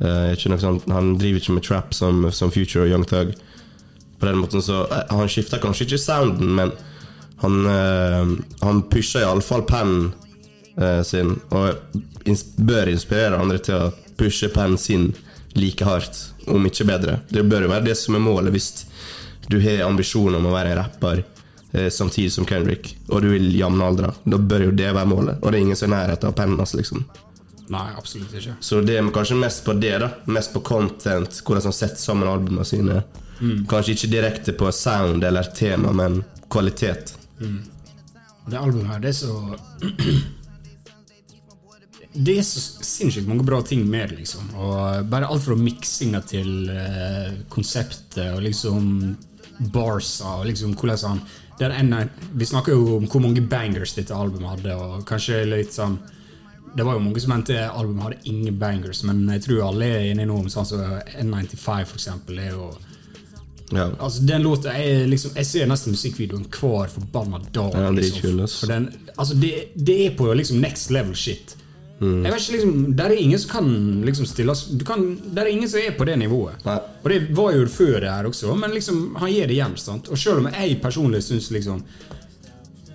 Uh, 0.00 0.32
ikke 0.34 0.50
noe 0.50 0.58
sånt, 0.64 0.90
han 0.90 1.14
driver 1.20 1.44
ikke 1.44 1.54
med 1.60 1.68
trap 1.68 1.94
som, 1.94 2.26
som 2.34 2.50
Future 2.50 2.88
og 2.88 2.96
Young 2.96 3.06
Thug. 3.06 3.36
På 4.24 4.30
den 4.30 4.38
måten 4.38 4.62
så 4.62 4.86
eh, 4.86 5.16
Han 5.16 5.28
skifter 5.28 5.60
kanskje 5.60 5.84
ikke 5.84 5.98
sounden, 5.98 6.54
men 6.56 6.70
han, 7.36 7.66
uh, 7.66 8.30
han 8.60 8.78
pusher 8.88 9.20
iallfall 9.20 9.66
pennen 9.68 10.06
uh, 10.80 11.02
sin, 11.04 11.34
og 11.52 11.74
ins 12.24 12.44
bør 12.56 12.88
inspirere 12.88 13.36
andre 13.36 13.58
til 13.60 13.76
å 13.76 13.90
pushe 14.16 14.48
pennen 14.54 14.78
sin 14.80 15.10
like 15.52 15.84
hardt, 15.84 16.22
om 16.48 16.64
ikke 16.64 16.86
bedre. 16.88 17.18
Det 17.28 17.42
bør 17.44 17.66
jo 17.66 17.72
være 17.74 17.84
det 17.90 17.98
som 18.00 18.16
er 18.16 18.22
målet 18.24 18.54
hvis 18.54 18.70
du 19.50 19.58
har 19.60 19.84
ambisjoner 19.84 20.38
om 20.40 20.48
å 20.48 20.54
være 20.54 20.72
en 20.72 20.80
rapper 20.80 21.20
uh, 21.20 21.90
samtidig 21.92 22.32
som 22.32 22.48
Kendrick, 22.48 22.94
og 23.10 23.26
du 23.26 23.34
vil 23.34 23.50
jevnaldre. 23.58 24.14
Da 24.24 24.38
bør 24.40 24.70
jo 24.70 24.78
det 24.78 24.88
være 24.94 25.10
målet, 25.10 25.36
og 25.42 25.52
det 25.52 25.60
er 25.60 25.66
ingen 25.66 25.80
som 25.82 25.90
er 25.90 25.98
i 25.98 25.98
nærheten 25.98 26.30
av 26.32 26.38
pennen 26.38 26.64
hans, 26.64 26.72
liksom. 26.80 27.04
Nei, 27.74 27.90
absolutt 27.92 28.32
ikke. 28.40 28.56
Så 28.64 28.80
det 28.88 28.96
er 28.96 29.12
kanskje 29.12 29.36
mest 29.42 29.66
på 29.68 29.76
det, 29.84 29.98
da. 30.00 30.10
Mest 30.32 30.56
på 30.56 30.64
content, 30.64 31.42
hvordan 31.44 31.68
han 31.68 31.76
setter 31.76 32.00
sammen 32.00 32.32
albumene 32.32 32.64
sine. 32.72 33.02
Kanskje 33.40 33.96
ikke 33.96 34.12
direkte 34.12 34.54
på 34.56 34.70
sound 34.72 35.24
eller 35.24 35.50
tema, 35.56 35.92
men 35.92 36.22
kvalitet. 36.50 37.16
Det 38.46 38.58
albumet 38.60 38.92
her, 38.92 39.00
det 39.00 39.08
er 39.08 39.18
så 39.18 39.34
Det 42.14 42.36
er 42.38 42.44
så 42.46 42.60
sinnssykt 42.86 43.26
mange 43.26 43.42
bra 43.42 43.58
ting 43.66 43.80
med 43.90 44.12
det, 44.12 44.20
liksom. 44.20 44.52
Og 44.54 45.08
bare 45.10 45.26
alt 45.26 45.42
fra 45.42 45.56
miksinga 45.58 46.20
til 46.30 46.68
uh, 46.70 47.32
konseptet 47.50 48.28
og 48.36 48.44
liksom 48.44 49.16
barsa 49.74 50.36
og 50.38 50.46
liksom 50.46 50.76
hvordan 50.78 51.08
han 51.08 51.24
det 51.58 51.68
er 51.68 51.76
en, 51.78 52.10
Vi 52.34 52.46
snakker 52.46 52.74
jo 52.74 52.96
om 52.96 53.04
hvor 53.06 53.22
mange 53.22 53.42
bangers 53.42 53.94
dette 53.94 54.14
albumet 54.14 54.56
hadde, 54.56 54.74
og 54.74 55.04
kanskje 55.06 55.44
litt 55.46 55.74
sånn 55.74 56.00
Det 56.74 56.82
var 56.82 56.96
jo 56.96 57.04
mange 57.04 57.20
som 57.22 57.30
mente 57.30 57.58
albumet 57.68 58.02
hadde 58.08 58.30
ingen 58.30 58.58
bangers, 58.58 59.04
men 59.06 59.22
jeg 59.30 59.44
tror 59.44 59.68
alle 59.68 59.86
er 59.86 60.08
enige 60.08 60.26
nå 60.26 60.40
om 60.42 60.48
sånn 60.50 60.66
som 60.66 60.80
N95, 61.22 61.84
for 61.86 62.00
eksempel, 62.00 62.40
er 62.42 62.50
jo 62.50 62.72
Ja. 63.72 63.90
Altså 63.98 64.22
den 64.22 64.42
låta 64.42 64.72
er 64.76 65.06
liksom 65.08 65.30
Jeg 65.36 65.46
ser 65.48 65.68
nesten 65.70 65.94
musikkvideoen 65.94 66.46
hver 66.52 66.90
forbanna 66.92 67.40
dag. 67.50 67.72
Ja, 67.72 67.90
det, 67.90 68.04
er 68.04 68.12
liksom. 68.12 68.40
ass. 68.44 68.58
For 68.60 68.72
den, 68.72 68.88
altså 69.16 69.36
det, 69.40 69.52
det 69.74 69.98
er 70.06 70.16
på 70.18 70.28
liksom 70.36 70.60
next 70.62 70.92
level 70.94 71.14
shit. 71.16 71.56
Mm. 72.00 72.24
Jeg 72.24 72.32
vet 72.32 72.42
ikke 72.42 72.56
liksom 72.56 72.96
Der 72.98 73.12
er 73.12 73.20
ingen 73.22 73.38
som 73.38 73.50
kan 73.52 73.68
liksom 74.04 74.26
stille 74.26 74.50
oss 74.50 74.64
du 74.66 74.82
kan, 74.84 75.04
Der 75.30 75.44
er 75.44 75.52
ingen 75.52 75.70
som 75.70 75.80
er 75.80 75.94
på 75.96 76.06
det 76.08 76.18
nivået. 76.20 76.64
Nei. 76.66 76.78
Og 77.02 77.10
det 77.10 77.20
var 77.36 77.54
jo 77.54 77.68
før 77.70 78.00
det 78.00 78.10
her 78.10 78.28
også, 78.30 78.56
men 78.58 78.74
liksom 78.74 79.04
han 79.20 79.32
gir 79.32 79.48
det 79.48 79.58
igjen. 79.58 79.76
Sant? 79.80 80.10
Og 80.10 80.18
selv 80.18 80.42
om 80.42 80.50
jeg 80.52 80.80
personlig 80.82 81.22
syns 81.24 81.50
liksom 81.54 81.84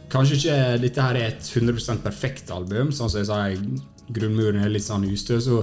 Kanskje 0.09 0.38
ikke 0.39 0.53
dette 0.81 1.03
her 1.05 1.17
er 1.19 1.27
et 1.35 1.45
100% 1.45 1.99
perfekt 2.01 2.49
album, 2.49 2.89
sånn 2.89 3.11
som 3.13 3.19
jeg 3.19 3.27
sa, 3.29 3.43
grunnmuren 4.09 4.57
er 4.57 4.71
litt 4.73 4.81
sånn 4.81 5.05
ustø, 5.05 5.38
så 5.38 5.59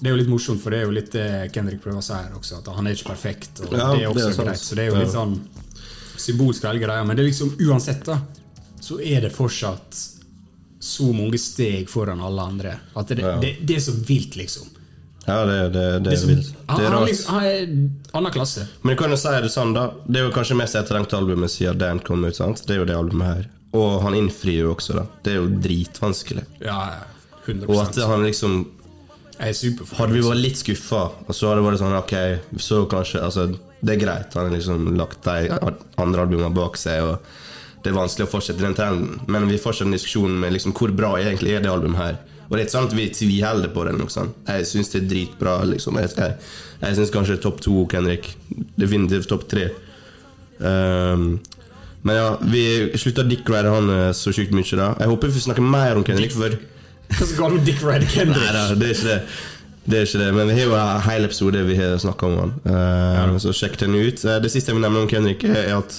det 0.00 0.06
er 0.08 0.14
jo 0.14 0.16
litt 0.22 0.28
morsomt, 0.28 0.60
for 0.60 0.70
det 0.74 0.80
er 0.80 0.84
jo 0.88 0.94
litt 0.96 1.10
det 1.14 1.26
Kendrick 1.54 1.80
prøver 1.82 1.98
å 1.98 2.04
si 2.04 2.12
her 2.12 2.32
også, 2.36 2.58
at 2.60 2.66
han 2.76 2.86
er 2.86 2.96
ikke 2.96 3.12
perfekt. 3.14 3.60
Og 3.64 3.72
Ja, 3.72 3.90
det 3.94 4.02
er 4.02 4.08
det 4.08 4.08
også 4.08 4.28
er 4.28 4.32
sant. 4.32 4.48
greit, 4.48 4.58
så 4.64 4.74
det 4.74 4.82
er 4.84 4.90
jo 4.90 5.00
litt 5.00 5.12
sånn 5.14 5.36
symbolsk 6.16 6.64
hele 6.68 6.78
greia. 6.82 7.04
Men 7.06 7.16
det 7.16 7.24
er 7.24 7.28
liksom 7.30 7.54
uansett, 7.68 8.04
da, 8.04 8.18
så 8.80 8.98
er 9.00 9.20
det 9.24 9.32
fortsatt 9.32 10.02
så 10.84 11.06
mange 11.16 11.38
steg 11.40 11.88
foran 11.88 12.20
alle 12.20 12.42
andre. 12.42 12.74
At 12.96 13.08
det, 13.08 13.18
Ja. 13.22 13.38
det, 13.40 13.56
det 13.66 13.76
er 13.76 13.80
så 13.80 13.92
vilt, 14.04 14.36
liksom. 14.36 14.68
Ja, 15.26 15.38
det, 15.48 15.72
det, 15.72 15.72
det 15.72 16.02
Det 16.04 16.10
er 16.10 16.12
er 16.12 16.20
så, 16.20 16.26
vilt. 16.28 16.54
han, 16.68 16.76
Det 16.78 16.84
er 16.84 16.90
han, 16.90 16.98
rart. 16.98 17.08
liksom, 17.08 17.34
han 17.34 17.44
er 17.44 18.18
annen 18.18 18.32
klasse. 18.34 18.66
Men 18.82 18.90
jeg 18.92 18.98
kan 18.98 19.10
jo 19.10 19.16
si 19.16 19.28
det 19.40 19.50
sånn, 19.54 19.72
da. 19.72 19.86
Det 20.06 20.20
er 20.20 20.26
jo 20.26 20.34
kanskje 20.36 20.56
mest 20.60 20.74
etterlengta 20.76 21.16
albumet 21.16 21.50
siden 21.50 21.78
Dan 21.80 22.00
kom 22.04 22.24
ut. 22.24 22.36
sant? 22.36 22.60
Det 22.66 22.74
er 22.76 22.82
jo 22.82 22.84
det 22.84 22.96
albumet 22.98 23.26
her. 23.36 23.46
Og 23.72 24.02
han 24.02 24.14
innfrir 24.14 24.58
jo 24.66 24.74
også, 24.74 24.94
da. 24.98 25.06
Det 25.24 25.32
er 25.32 25.36
jo 25.40 25.48
dritvanskelig. 25.48 26.44
Ja, 26.60 27.04
100 27.46 27.68
Og 27.72 27.80
at 27.86 27.96
han 27.96 28.22
liksom 28.22 28.66
Jeg 29.44 29.52
er 29.52 29.56
superfornøyd. 29.58 30.00
Hadde 30.00 30.16
vi 30.16 30.24
vært 30.24 30.40
litt 30.40 30.60
skuffa, 30.60 31.00
og 31.28 31.36
så 31.36 31.50
hadde 31.50 31.60
det 31.60 31.64
vært 31.66 31.80
sånn 31.82 31.96
Ok, 31.98 32.14
så 32.64 32.78
kanskje 32.88 33.20
Altså, 33.20 33.48
det 33.84 33.94
er 33.94 34.00
greit. 34.00 34.36
Han 34.38 34.48
har 34.48 34.54
liksom 34.54 34.86
lagt 34.96 35.26
de 35.26 35.58
andre 36.00 36.24
albumene 36.24 36.54
bak 36.56 36.78
seg, 36.80 37.04
og 37.04 37.82
det 37.84 37.92
er 37.92 37.98
vanskelig 37.98 38.24
å 38.24 38.32
fortsette 38.32 38.64
den 38.64 38.76
trenden. 38.78 39.18
Men 39.28 39.44
vi 39.50 39.60
fortsetter 39.60 39.92
diskusjonen 39.92 40.38
med 40.40 40.54
liksom 40.56 40.72
hvor 40.76 40.94
bra 40.96 41.12
egentlig 41.20 41.52
er 41.52 41.64
det 41.64 41.72
albumet 41.72 42.00
her. 42.00 42.20
Og 42.46 42.54
det 42.54 42.62
er 42.62 42.64
ikke 42.64 42.76
sånn 42.78 42.88
at 42.88 42.96
vi 42.96 43.08
tviholder 43.12 43.72
på 43.74 43.84
det. 43.84 43.94
Liksom. 44.00 44.32
Jeg 44.48 44.68
syns 44.70 44.92
det 44.94 45.02
er 45.02 45.08
dritbra. 45.12 45.58
liksom 45.68 46.00
Jeg, 46.00 46.14
jeg, 46.16 46.36
jeg 46.80 46.98
syns 46.98 47.12
kanskje 47.12 47.40
topp 47.44 47.60
to, 47.64 47.82
Henrik. 47.92 48.30
Definitivt 48.80 49.28
topp 49.28 49.44
tre. 49.52 49.68
Um, 50.56 51.34
men 52.04 52.16
ja, 52.16 52.28
vi 52.40 52.64
slutta 53.00 53.24
å 53.24 53.28
dickride 53.28 53.72
han 53.72 53.92
så 54.16 54.32
sjukt 54.32 54.56
mye, 54.56 54.76
da. 54.80 54.94
Jeg 55.00 55.12
håper 55.12 55.28
vi 55.28 55.36
får 55.36 55.46
snakke 55.50 55.64
mer 55.64 56.00
om 56.00 56.04
Henrik. 56.08 56.32
For 56.36 56.56
Hva 57.14 57.26
skal 57.28 57.52
du 57.58 57.64
Dick 57.66 57.82
Red 57.84 58.06
Kendrick? 58.10 58.40
Nei 58.40 58.52
da, 58.54 58.62
det 58.74 58.88
er 58.88 58.94
ikke 58.96 59.10
det. 59.10 59.18
Det 59.84 59.98
er 59.98 60.06
ikke 60.08 60.18
det, 60.22 60.28
Men 60.32 60.48
vi 60.48 60.54
har 60.56 60.64
jo 60.64 60.76
en 60.80 61.02
hel 61.04 61.26
episode 61.26 61.60
vi 61.68 61.74
har 61.76 61.98
snakka 62.00 62.26
om 62.26 62.38
han. 62.40 62.52
Eh, 62.64 63.34
Så 63.44 63.52
sjekk 63.52 63.76
den 63.82 63.94
ut. 63.98 64.24
Eh, 64.24 64.38
det 64.40 64.50
siste 64.52 64.72
jeg 64.72 64.78
vil 64.78 64.84
nevne 64.86 65.02
om 65.04 65.10
Kendrick, 65.10 65.44
er 65.44 65.74
at 65.76 65.98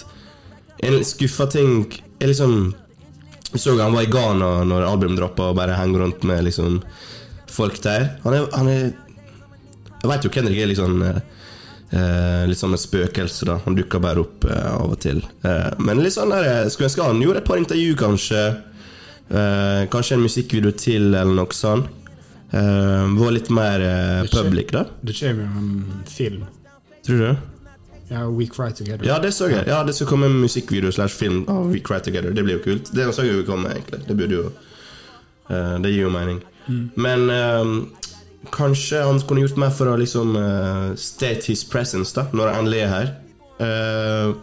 en 0.83 0.97
skuffa 1.05 1.45
ting 1.53 1.85
er 2.19 2.27
liksom 2.31 2.73
Vi 3.53 3.59
så 3.61 3.77
han 3.79 3.93
var 3.95 4.03
i 4.03 4.09
Ghana 4.11 4.63
når 4.67 4.83
albumet 4.89 5.17
droppa, 5.21 5.51
og 5.51 5.55
bare 5.55 5.77
henger 5.77 6.01
rundt 6.03 6.23
med 6.27 6.43
liksom 6.49 6.81
folk 7.47 7.77
der. 7.85 8.09
Han 8.25 8.33
er, 8.33 8.49
han 8.57 8.67
er 8.67 8.81
Jeg 10.01 10.09
veit 10.11 10.25
jo 10.25 10.33
Kendrick 10.33 10.59
er 10.65 10.73
sånn 10.75 10.99
eh, 11.05 12.43
Litt 12.49 12.59
sånn 12.59 12.73
et 12.75 12.81
spøkelse, 12.83 13.45
da. 13.47 13.59
Han 13.63 13.77
dukker 13.77 14.01
bare 14.03 14.25
opp 14.25 14.43
eh, 14.49 14.71
av 14.73 14.91
og 14.97 14.99
til. 15.05 15.21
Eh, 15.45 15.69
men 15.79 16.01
litt 16.03 16.17
sånn 16.17 16.33
der 16.33 16.67
Skulle 16.73 16.89
ønske 16.89 17.05
han 17.05 17.21
gjorde 17.21 17.43
et 17.45 17.47
par 17.53 17.61
intervju, 17.61 17.93
kanskje. 18.01 18.41
Eh, 19.29 19.87
kanskje 19.89 20.17
en 20.17 20.25
musikkvideo 20.25 20.71
til, 20.77 21.09
eller 21.13 21.33
noe 21.33 21.55
sånt. 21.55 21.89
Eh, 22.51 23.17
var 23.17 23.33
litt 23.35 23.49
mer 23.53 23.81
eh, 23.81 24.29
public, 24.31 24.71
da. 24.75 24.85
Det 25.01 25.15
kommer 25.17 25.47
jo 25.47 25.63
en 25.63 26.07
film. 26.09 26.45
Tror 27.05 27.17
du 27.21 27.25
det? 27.25 27.35
Ja, 28.07 28.27
We 28.29 28.45
Cry 28.45 28.69
Together. 28.71 29.05
Ja, 29.07 29.17
det 29.19 29.31
så 29.33 29.49
jeg. 29.49 29.65
Ja, 29.67 29.81
det 29.83 29.95
skal 29.97 30.07
komme 30.07 30.29
en 30.29 30.37
musikkvideo 30.37 30.91
slash 30.93 31.17
film 31.17 31.43
av 31.49 31.71
We 31.73 31.81
Cry 31.81 31.99
Together. 32.05 32.31
Det 32.31 32.43
blir 32.45 32.59
jo 32.59 32.63
kult. 32.63 32.91
Det 32.93 33.07
så 33.13 33.25
jeg 33.25 33.39
jo 33.39 33.45
komme, 33.47 33.71
egentlig. 33.73 34.03
Det 34.05 34.17
burde 34.17 34.37
jo 34.37 34.45
eh, 35.49 35.77
Det 35.81 35.93
gir 35.93 36.05
jo 36.05 36.13
mening. 36.13 36.43
Men 36.95 37.29
eh, 37.33 37.71
kanskje 38.53 39.01
han 39.05 39.19
kunne 39.25 39.45
gjort 39.45 39.57
mer 39.61 39.73
for 39.73 39.89
å 39.89 39.97
liksom 39.97 40.37
eh, 40.37 40.89
state 41.01 41.49
his 41.49 41.65
presence, 41.65 42.13
da, 42.17 42.27
når 42.33 42.53
han 42.53 42.63
endelig 42.63 42.83
er 42.85 42.93
her. 42.93 43.11
Eh, 43.65 44.35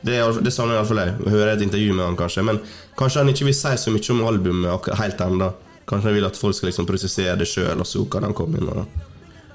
det, 0.00 0.16
er, 0.16 0.40
det 0.40 0.54
savner 0.54 0.78
iallfall 0.78 1.02
jeg. 1.04 1.16
Hører 1.28 1.54
et 1.56 1.64
intervju 1.68 1.92
med 1.92 2.06
han, 2.06 2.18
kanskje. 2.18 2.46
Men 2.48 2.62
kanskje 2.98 3.22
han 3.22 3.32
ikke 3.32 3.48
vil 3.48 3.56
si 3.56 3.74
så 3.78 3.94
mye 3.94 4.12
om 4.14 4.26
albumet 4.28 4.92
helt 4.98 5.24
ennå. 5.24 5.52
Kanskje 5.88 6.10
han 6.10 6.18
vil 6.18 6.28
at 6.28 6.36
folk 6.36 6.56
skal 6.56 6.68
liksom 6.72 6.88
prosessere 6.88 7.38
det 7.40 7.48
sjøl, 7.48 7.80
og 7.80 7.88
så 7.88 8.04
kan 8.12 8.26
han 8.26 8.36
komme 8.36 8.60
inn 8.60 8.68
og, 8.68 9.00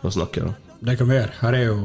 og 0.01 0.15
snakke. 0.15 0.47
da 0.47 0.79
Det 0.89 0.97
kan 0.99 1.09
vi 1.09 1.19
gjøre. 1.19 1.39
Her 1.43 1.59
er 1.59 1.65
jo 1.67 1.77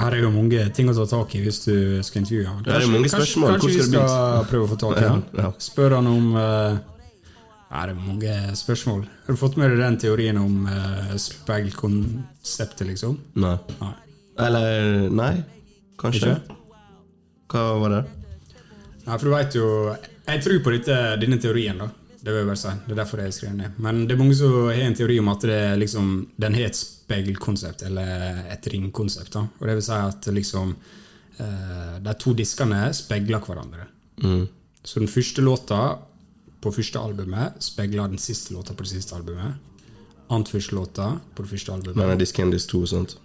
her 0.00 0.14
er 0.16 0.22
jo 0.22 0.30
mange 0.32 0.62
ting 0.72 0.88
å 0.88 0.94
ta 0.96 1.04
tak 1.10 1.34
i 1.36 1.42
hvis 1.44 1.58
du 1.66 1.74
skal 2.06 2.22
intervjue 2.22 2.46
han. 2.46 2.60
Kanskje, 2.62 2.72
det 2.72 2.86
er 2.86 2.92
mange 2.94 3.10
spørsmål. 3.12 3.50
Kanskje, 3.50 3.66
kanskje 3.66 3.82
vi 3.82 3.88
skal 3.90 4.46
prøve 4.48 4.64
å 4.64 4.70
få 4.70 4.78
tak 4.80 5.00
i 5.00 5.04
han. 5.04 5.24
Ja, 5.34 5.42
ja. 5.44 5.50
Spør 5.60 5.96
han 5.98 6.08
om 6.08 6.30
uh, 6.38 6.78
Er 7.80 7.90
det 7.90 7.96
mange 7.98 8.36
spørsmål? 8.58 9.02
Har 9.26 9.36
du 9.36 9.40
fått 9.40 9.58
med 9.60 9.74
deg 9.74 9.82
den 9.84 9.98
teorien 10.00 10.40
om 10.40 10.62
uh, 10.70 11.12
speilkonseptet, 11.20 12.86
liksom? 12.88 13.18
Nei. 13.44 13.58
Nei. 13.82 13.92
Eller 14.40 15.10
Nei, 15.12 15.34
kanskje. 16.00 16.38
Ikke? 16.38 16.56
Hva 17.50 17.66
var 17.82 17.96
det? 17.98 18.00
Nei, 19.04 19.14
for 19.18 19.26
du 19.26 19.34
vet 19.34 19.58
jo 19.58 19.68
Jeg 20.26 20.44
tror 20.44 20.60
på 20.64 20.74
dette, 20.74 20.96
denne 21.20 21.40
teorien, 21.42 21.80
da. 21.80 21.88
Det 22.20 22.28
vil 22.28 22.42
jeg 22.42 22.48
bare 22.50 22.60
si. 22.60 22.72
Det 22.84 22.92
er 22.92 22.98
derfor 23.00 23.22
jeg 23.24 23.32
skrev 23.32 23.52
den 23.54 23.62
ned. 23.64 23.78
Men 23.80 24.02
det 24.04 24.14
er 24.14 24.20
mange 24.20 24.36
som 24.36 24.52
har 24.68 24.82
en 24.84 24.96
teori 24.96 25.16
om 25.22 25.30
at 25.32 25.46
det 25.48 25.60
liksom, 25.80 26.10
den 26.44 26.56
har 26.58 26.68
et 26.68 26.76
speilkonsept, 26.76 27.84
eller 27.88 28.42
et 28.52 28.68
ringkonsept. 28.74 29.32
da. 29.38 29.46
Og 29.58 29.66
det 29.66 29.78
vil 29.78 29.86
si 29.86 29.96
at 29.96 30.28
liksom 30.36 30.74
eh, 31.40 31.96
de 32.04 32.14
to 32.20 32.34
diskene 32.36 32.82
speiler 32.96 33.40
hverandre. 33.46 33.88
Mm. 34.20 34.44
Så 34.84 35.00
den 35.00 35.08
første 35.08 35.44
låta 35.44 35.80
på 36.60 36.72
første 36.76 37.00
albumet 37.00 37.56
speiler 37.64 38.08
den 38.12 38.20
siste 38.20 38.52
låta 38.52 38.76
på 38.76 38.84
det 38.84 38.92
siste 38.92 39.16
albumet. 39.16 39.56
Antfyrst-låta 40.30 41.14
på 41.34 41.42
det 41.42 41.50
første 41.50 41.72
albumet. 41.72 41.96
Men 41.96 42.12
er 42.12 42.20
disken 42.20 42.52
disk 42.52 42.70
2 42.70 42.82
og 42.84 42.90
sånt. 42.92 43.16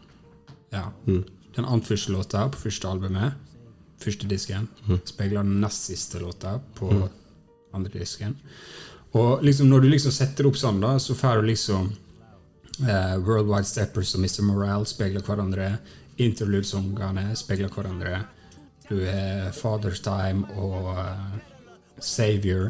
Ja. 0.73 0.87
Den 1.05 1.67
Antfyrst-låta 1.67 2.47
på 2.51 2.63
første 2.63 2.89
albumet, 2.89 3.35
første 4.05 4.29
disken, 4.29 4.69
speiler 5.07 5.41
den 5.41 5.59
nest 5.63 5.89
siste 5.89 6.21
låta 6.21 6.59
på 6.77 6.89
andre 7.75 7.99
disken. 7.99 8.37
Og 9.15 9.43
liksom 9.45 9.69
når 9.71 9.85
du 9.85 9.89
liksom 9.93 10.13
setter 10.13 10.47
opp 10.49 10.57
sånn, 10.59 10.81
da, 10.83 10.97
så 10.99 11.15
får 11.15 11.39
du 11.39 11.49
liksom 11.49 11.87
eh, 12.83 13.15
Worldwide 13.23 13.67
Steppers 13.67 14.15
og 14.15 14.25
Mr. 14.25 14.43
Morale 14.47 14.87
speiler 14.89 15.23
hverandre. 15.23 15.75
Interlude-sangene 16.19 17.29
speiler 17.39 17.71
hverandre. 17.71 18.21
Du 18.89 18.99
har 19.01 19.51
Father's 19.55 20.03
Time 20.03 20.45
og 20.61 20.91
uh, 20.93 21.37
Savior. 21.99 22.69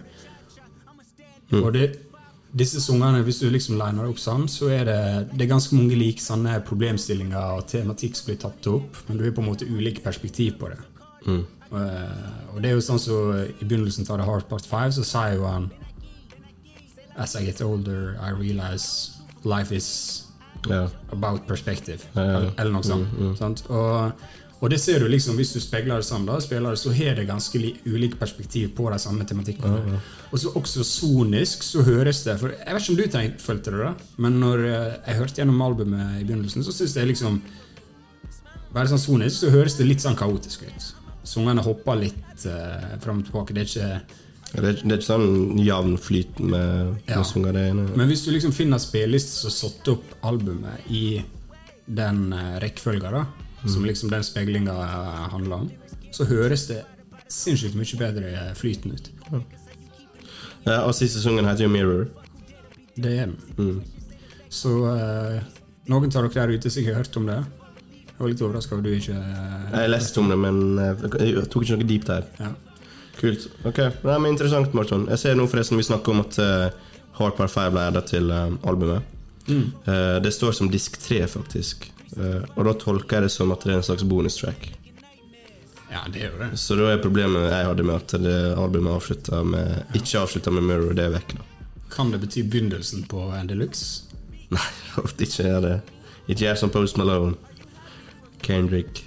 Og 1.52 1.74
det, 1.76 1.90
disse 2.56 2.80
sangene, 2.82 3.24
hvis 3.26 3.42
du 3.44 3.50
liksom 3.52 3.76
liner 3.80 4.06
det 4.06 4.14
opp 4.14 4.22
sånn, 4.22 4.48
så 4.50 4.70
er 4.72 4.86
det, 4.88 5.00
det 5.34 5.44
er 5.44 5.52
ganske 5.52 5.76
mange 5.76 5.98
like 6.00 6.24
sånne 6.24 6.62
problemstillinger 6.66 7.58
og 7.58 7.68
tematikk 7.70 8.16
som 8.16 8.30
blir 8.30 8.40
tatt 8.46 8.70
opp, 8.72 9.02
men 9.10 9.20
du 9.20 9.26
har 9.26 9.36
på 9.36 9.44
en 9.44 9.50
måte 9.50 9.68
ulike 9.68 10.06
perspektiv 10.06 10.56
på 10.62 10.72
det. 10.72 10.80
Og, 11.32 11.80
eh, 11.82 12.54
og 12.54 12.62
det 12.62 12.70
er 12.70 12.78
jo 12.78 12.86
sånn 12.86 13.02
så 13.02 13.18
I 13.50 13.66
begynnelsen 13.66 14.08
av 14.10 14.22
The 14.22 14.28
Heart 14.28 14.50
Part 14.52 14.68
5 14.70 14.98
så 15.00 15.06
sier 15.08 15.40
jo 15.40 15.50
han 15.50 15.72
As 17.18 17.36
I 17.40 17.46
get 17.46 17.62
older, 17.64 18.18
I 18.20 18.32
realize 18.36 19.16
life 19.46 19.72
is 19.72 20.26
yeah. 20.68 20.90
about 21.12 21.48
perspective. 21.48 22.04
Yeah. 22.16 22.52
Eller, 22.58 22.74
noe 22.74 22.84
sånt. 22.84 23.08
sant? 23.40 23.64
Og, 23.70 24.12
og 24.60 24.72
det 24.72 24.82
ser 24.82 25.00
du 25.00 25.08
liksom, 25.08 25.38
hvis 25.40 25.54
du 25.56 25.62
speiler 25.64 26.02
det 26.02 26.08
sånn, 26.08 26.26
da, 26.28 26.42
spiller 26.44 26.76
det, 26.76 26.82
så 26.82 26.92
har 26.96 27.16
det 27.16 27.28
ganske 27.30 27.62
li, 27.62 27.72
ulike 27.88 28.20
perspektiv 28.20 28.74
på 28.76 28.90
de 28.92 29.00
samme 29.00 29.28
tematikkene. 29.28 30.00
Og 30.32 30.42
så 30.42 30.52
også 30.60 30.84
sonisk 30.88 31.64
så 31.64 31.86
høres 31.86 32.24
det 32.26 32.34
For 32.42 32.52
Jeg 32.52 32.74
vet 32.74 32.84
ikke 32.84 32.94
om 32.96 33.00
du 33.00 33.06
tenk, 33.14 33.40
følte 33.40 33.72
det, 33.72 33.86
da 33.86 34.22
men 34.26 34.40
når 34.42 34.66
eh, 34.66 34.94
jeg 35.06 35.20
hørte 35.22 35.42
gjennom 35.42 35.62
albumet 35.64 36.20
i 36.20 36.26
begynnelsen, 36.26 36.66
så 36.66 36.74
syns 36.76 36.98
jeg 36.98 37.12
liksom 37.14 37.40
Bare 38.76 38.90
sånn 38.92 39.00
sonisk 39.00 39.46
så 39.46 39.54
høres 39.54 39.78
det 39.80 39.88
litt 39.88 40.04
sånn 40.04 40.18
kaotisk 40.20 40.66
ut. 40.68 40.88
Sangene 41.26 41.64
hopper 41.66 41.98
litt 42.00 42.46
uh, 42.46 42.96
fram 43.04 43.24
og 43.24 43.30
tilbake. 43.30 43.56
Det 43.56 43.64
er 43.64 43.72
ikke 43.72 44.22
Det 44.56 44.62
er, 44.70 44.78
det 44.84 44.92
er 44.94 45.00
ikke 45.00 45.08
sånn 45.10 45.58
jevn 45.60 45.96
flyt 46.00 46.40
med, 46.40 47.00
Ja. 47.10 47.18
med 47.18 47.26
sanger. 47.28 47.56
Det 47.58 47.64
ene. 47.72 47.88
Men 47.98 48.08
hvis 48.12 48.24
du 48.26 48.32
liksom 48.32 48.54
finner 48.56 48.80
spillelister 48.80 49.50
som 49.50 49.52
satte 49.56 49.96
opp 49.98 50.14
albumet 50.24 50.86
i 50.90 51.22
den 51.86 52.30
uh, 52.34 52.56
rekkefølga, 52.64 53.12
da, 53.12 53.26
som 53.66 53.86
liksom 53.86 54.12
den 54.14 54.24
speilinga 54.24 54.74
eh, 54.86 55.22
handler 55.34 55.64
om, 55.64 55.72
så 56.14 56.26
høres 56.30 56.68
det 56.70 56.84
sinnssykt 57.34 57.74
mye 57.78 57.98
bedre 57.98 58.54
flyten 58.56 58.94
ut. 58.94 59.10
Ja, 60.66 60.84
og 60.86 60.94
siste 60.98 61.22
sangen 61.24 61.46
heter 61.50 61.66
jo 61.66 61.72
Mirror. 61.74 62.08
Det 62.96 63.12
er 63.20 63.32
den. 63.34 63.82
Så 64.50 64.70
uh, 64.86 65.42
noen 65.90 66.10
av 66.14 66.30
dere 66.30 66.34
der 66.34 66.54
ute 66.56 66.72
sikkert 66.72 67.02
hørt 67.02 67.18
om 67.20 67.26
det. 67.30 67.40
Jeg 68.16 68.24
var 68.24 68.32
litt 68.32 68.42
overraska 68.46 68.78
over 68.78 68.86
du 68.86 68.94
ikke 68.96 69.16
eh, 69.20 69.74
Jeg 69.74 69.92
leste 69.92 70.22
om 70.22 70.30
det, 70.32 70.38
men 70.40 70.62
eh, 70.80 71.06
jeg 71.20 71.50
tok 71.52 71.66
ikke 71.66 71.80
noe 71.82 71.90
deep 71.90 72.08
der. 72.08 72.30
ja. 72.40 72.54
Kult. 73.16 73.48
Ok, 73.64 73.78
Nei, 74.04 74.16
men 74.20 74.34
Interessant, 74.34 74.74
Marton. 74.76 75.06
Jeg 75.08 75.22
ser 75.22 75.38
nå 75.40 75.46
forresten 75.48 75.80
vi 75.80 75.86
snakker 75.88 76.12
om 76.12 76.24
at 76.26 76.38
uh, 76.44 76.96
Hard 77.16 77.38
Part 77.38 77.54
5 77.54 77.72
ble 77.72 77.86
adda 77.88 78.02
til 78.04 78.28
uh, 78.28 78.50
albumet. 78.68 79.08
Eh, 79.48 80.18
det 80.24 80.32
står 80.34 80.52
som 80.52 80.72
disk 80.72 80.98
3, 81.02 81.28
faktisk. 81.30 81.92
Uh, 82.18 82.42
og 82.56 82.66
da 82.68 82.74
tolker 82.82 83.20
jeg 83.20 83.28
det 83.28 83.34
som 83.34 83.54
at 83.54 83.64
det 83.66 83.74
er 83.74 83.80
en 83.80 83.88
slags 83.88 84.04
bonustrack. 84.04 84.68
ja, 85.92 86.04
det 86.12 86.26
er 86.26 86.32
jo 86.32 86.40
det. 86.44 86.52
Så 86.60 86.76
da 86.76 86.92
er 86.92 87.02
problemet 87.02 87.48
jeg 87.52 87.70
hadde 87.70 87.88
med 87.88 87.96
at 87.96 88.16
det 88.22 88.38
albumet 88.60 88.98
avslutta 88.98 89.44
med 89.44 89.96
ikke 89.96 90.22
avslutta 90.26 90.52
med 90.52 90.68
Mirror, 90.68 90.94
det 90.98 91.06
er 91.06 91.16
vekk. 91.16 91.38
da 91.38 91.70
Kan 91.96 92.12
det 92.12 92.20
bety 92.20 92.44
begynnelsen 92.44 93.06
på 93.08 93.30
deluxe? 93.48 94.10
Nei, 94.52 94.72
ofte 95.04 95.28
ikke 95.28 95.48
gjør 95.48 95.62
det. 95.70 95.76
Ikke 96.28 96.42
gjør 96.48 96.64
som 96.66 96.74
Post 96.74 96.98
Malone. 96.98 97.38
Kendrick. 98.46 99.04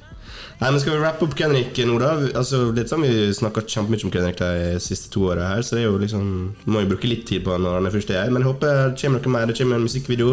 Nei, 0.58 0.70
men 0.72 0.80
Skal 0.82 0.96
vi 0.96 1.02
rappe 1.04 1.22
opp 1.26 1.36
Kendrick 1.38 1.76
nå, 1.86 1.98
da? 2.02 2.14
Altså, 2.38 2.64
litt 2.74 2.90
sånn 2.90 3.04
Vi 3.06 3.28
snakka 3.36 3.62
kjempemye 3.62 4.08
om 4.08 4.14
Kendrick 4.14 4.40
de 4.42 4.80
siste 4.82 5.12
to 5.14 5.28
åra, 5.30 5.52
her, 5.54 5.62
så 5.62 5.76
det 5.76 5.84
er 5.84 5.86
jo 5.86 6.00
liksom 6.02 6.32
vi 6.64 6.72
må 6.74 6.82
jo 6.82 6.90
bruke 6.94 7.10
litt 7.10 7.28
tid 7.30 7.44
på 7.46 7.54
han 7.54 7.62
når 7.62 7.78
han 7.78 7.86
er 7.90 7.94
først 7.94 8.10
er 8.10 8.24
her. 8.24 8.32
Men 8.34 8.42
jeg 8.42 8.50
håper 8.50 8.80
det 8.80 9.02
kommer 9.02 9.22
noe 9.22 9.34
mer. 9.36 9.46
Det 9.50 9.58
kommer 9.60 9.78
en 9.78 9.86
musikkvideo. 9.86 10.32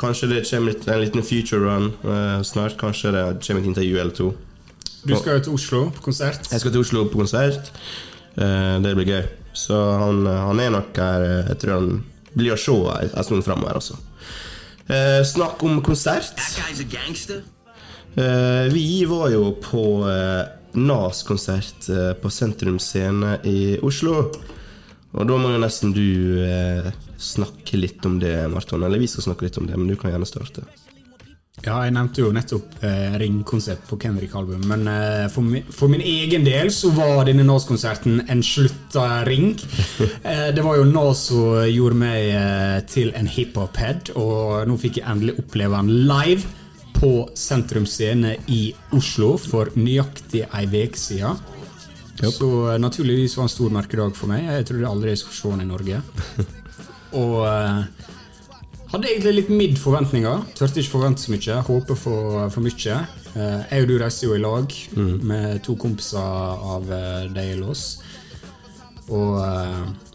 Kanskje 0.00 0.30
det 0.30 0.44
kommer 0.48 0.72
litt, 0.72 0.86
en 0.88 1.02
liten 1.02 1.26
future 1.26 1.64
run 1.64 1.90
eh, 2.06 2.38
snart. 2.46 2.78
Kanskje 2.80 3.12
det 3.16 3.24
kommer 3.42 3.64
et 3.64 3.72
intervju 3.72 3.98
eller 3.98 4.14
to. 4.16 4.30
Du 5.02 5.16
skal 5.16 5.38
jo 5.38 5.44
til 5.48 5.56
Oslo 5.56 5.82
på 5.96 6.06
konsert. 6.10 6.46
Jeg 6.52 6.62
skal 6.62 6.72
til 6.74 6.84
Oslo 6.84 7.04
på 7.10 7.20
konsert. 7.20 7.72
Eh, 8.36 8.76
det 8.84 8.94
blir 8.96 9.08
gøy. 9.08 9.22
Så 9.56 9.74
han, 9.74 10.22
han 10.30 10.60
er 10.62 10.70
nok 10.70 10.94
her 11.02 11.24
eh, 11.26 11.48
Jeg 11.50 11.58
tror 11.64 11.74
han 11.74 11.88
blir 12.38 12.54
å 12.54 12.60
se 12.60 12.76
en 12.94 13.10
en 13.10 13.26
stund 13.26 13.42
framover, 13.42 13.80
altså. 13.80 13.98
Eh, 14.86 15.22
snakk 15.26 15.62
om 15.66 15.80
konsert. 15.82 16.30
That 16.38 16.54
guy's 16.60 16.80
a 16.82 16.86
gangster. 16.86 17.42
Eh, 18.14 18.72
vi 18.72 19.04
var 19.04 19.30
jo 19.30 19.52
på 19.62 19.84
eh, 20.10 20.42
NAS-konsert 20.72 21.88
eh, 21.88 22.12
på 22.18 22.30
Sentrum 22.30 22.78
Scene 22.78 23.38
i 23.44 23.78
Oslo. 23.82 24.30
Og 25.10 25.26
da 25.26 25.38
må 25.38 25.50
jo 25.50 25.58
nesten 25.58 25.90
du 25.90 26.06
snakke 27.18 27.80
litt 27.80 28.04
om 28.06 28.20
det, 28.22 28.36
Marton. 28.52 28.84
Eller 28.86 29.02
vi 29.02 29.10
skal 29.10 29.26
snakke 29.26 29.48
litt 29.48 29.58
om 29.58 29.66
det, 29.66 29.74
men 29.74 29.90
du 29.90 29.98
kan 29.98 30.14
gjerne 30.14 30.28
starte. 30.28 30.66
Ja, 31.60 31.82
jeg 31.84 31.92
nevnte 31.92 32.22
jo 32.22 32.30
nettopp 32.32 32.78
eh, 32.88 33.16
ringkonsept 33.20 33.84
på 33.90 33.98
Kendrick-album, 34.00 34.62
men 34.70 34.86
eh, 34.88 35.26
for, 35.32 35.44
mi, 35.44 35.60
for 35.60 35.92
min 35.92 36.00
egen 36.00 36.46
del 36.46 36.70
så 36.72 36.88
var 36.96 37.26
denne 37.28 37.44
Nas-konserten 37.44 38.22
en 38.28 38.44
slutta 38.44 39.22
ring. 39.28 39.52
Eh, 40.30 40.50
det 40.54 40.62
var 40.62 40.76
jo 40.76 40.84
Nas 40.88 41.22
som 41.28 41.64
gjorde 41.68 41.96
meg 42.00 42.26
eh, 42.36 42.78
til 42.88 43.10
en 43.16 43.28
hiphop-head, 43.28 44.12
og 44.20 44.68
nå 44.68 44.76
fikk 44.80 45.00
jeg 45.00 45.06
endelig 45.08 45.36
oppleve 45.40 45.78
han 45.80 45.88
live 46.08 46.48
på 47.00 47.12
Sentrum 47.34 47.86
Scene 47.88 48.34
i 48.52 48.74
Oslo 48.96 49.32
for 49.40 49.72
nøyaktig 49.78 50.44
ei 50.44 50.66
uke 50.68 51.00
siden. 51.00 51.38
Så 52.20 52.48
eh, 52.68 52.76
naturligvis 52.80 53.38
var 53.38 53.46
det 53.46 53.48
en 53.48 53.54
stor 53.54 53.72
merkedag 53.72 54.12
for 54.16 54.28
meg. 54.28 54.44
Jeg 54.44 54.66
trodde 54.68 54.90
aldri 54.90 55.14
jeg 55.14 55.22
skulle 55.22 55.38
se 55.38 55.52
han 55.54 55.64
i 55.64 55.68
Norge. 55.70 56.02
Og 57.20 57.32
uh, 57.42 57.80
hadde 58.92 59.08
egentlig 59.08 59.32
litt 59.34 59.48
midd 59.50 59.80
forventninger. 59.80 60.44
Tørte 60.54 60.78
ikke 60.78 60.92
forvente 60.92 61.24
så 61.24 61.32
mye. 61.32 61.56
Håpe 61.66 61.96
for, 61.98 62.44
for 62.52 62.62
mye. 62.62 63.00
Uh, 63.32 63.64
jeg 63.64 63.86
og 63.86 63.88
du 63.88 63.96
reiste 63.98 64.28
jo 64.28 64.36
i 64.36 64.44
lag 64.44 64.76
med 65.26 65.64
to 65.66 65.74
kompiser 65.80 66.20
av 66.20 66.86
uh, 66.86 67.24
deg 67.34 67.64
Og 69.10 69.40
eh, 69.42 70.09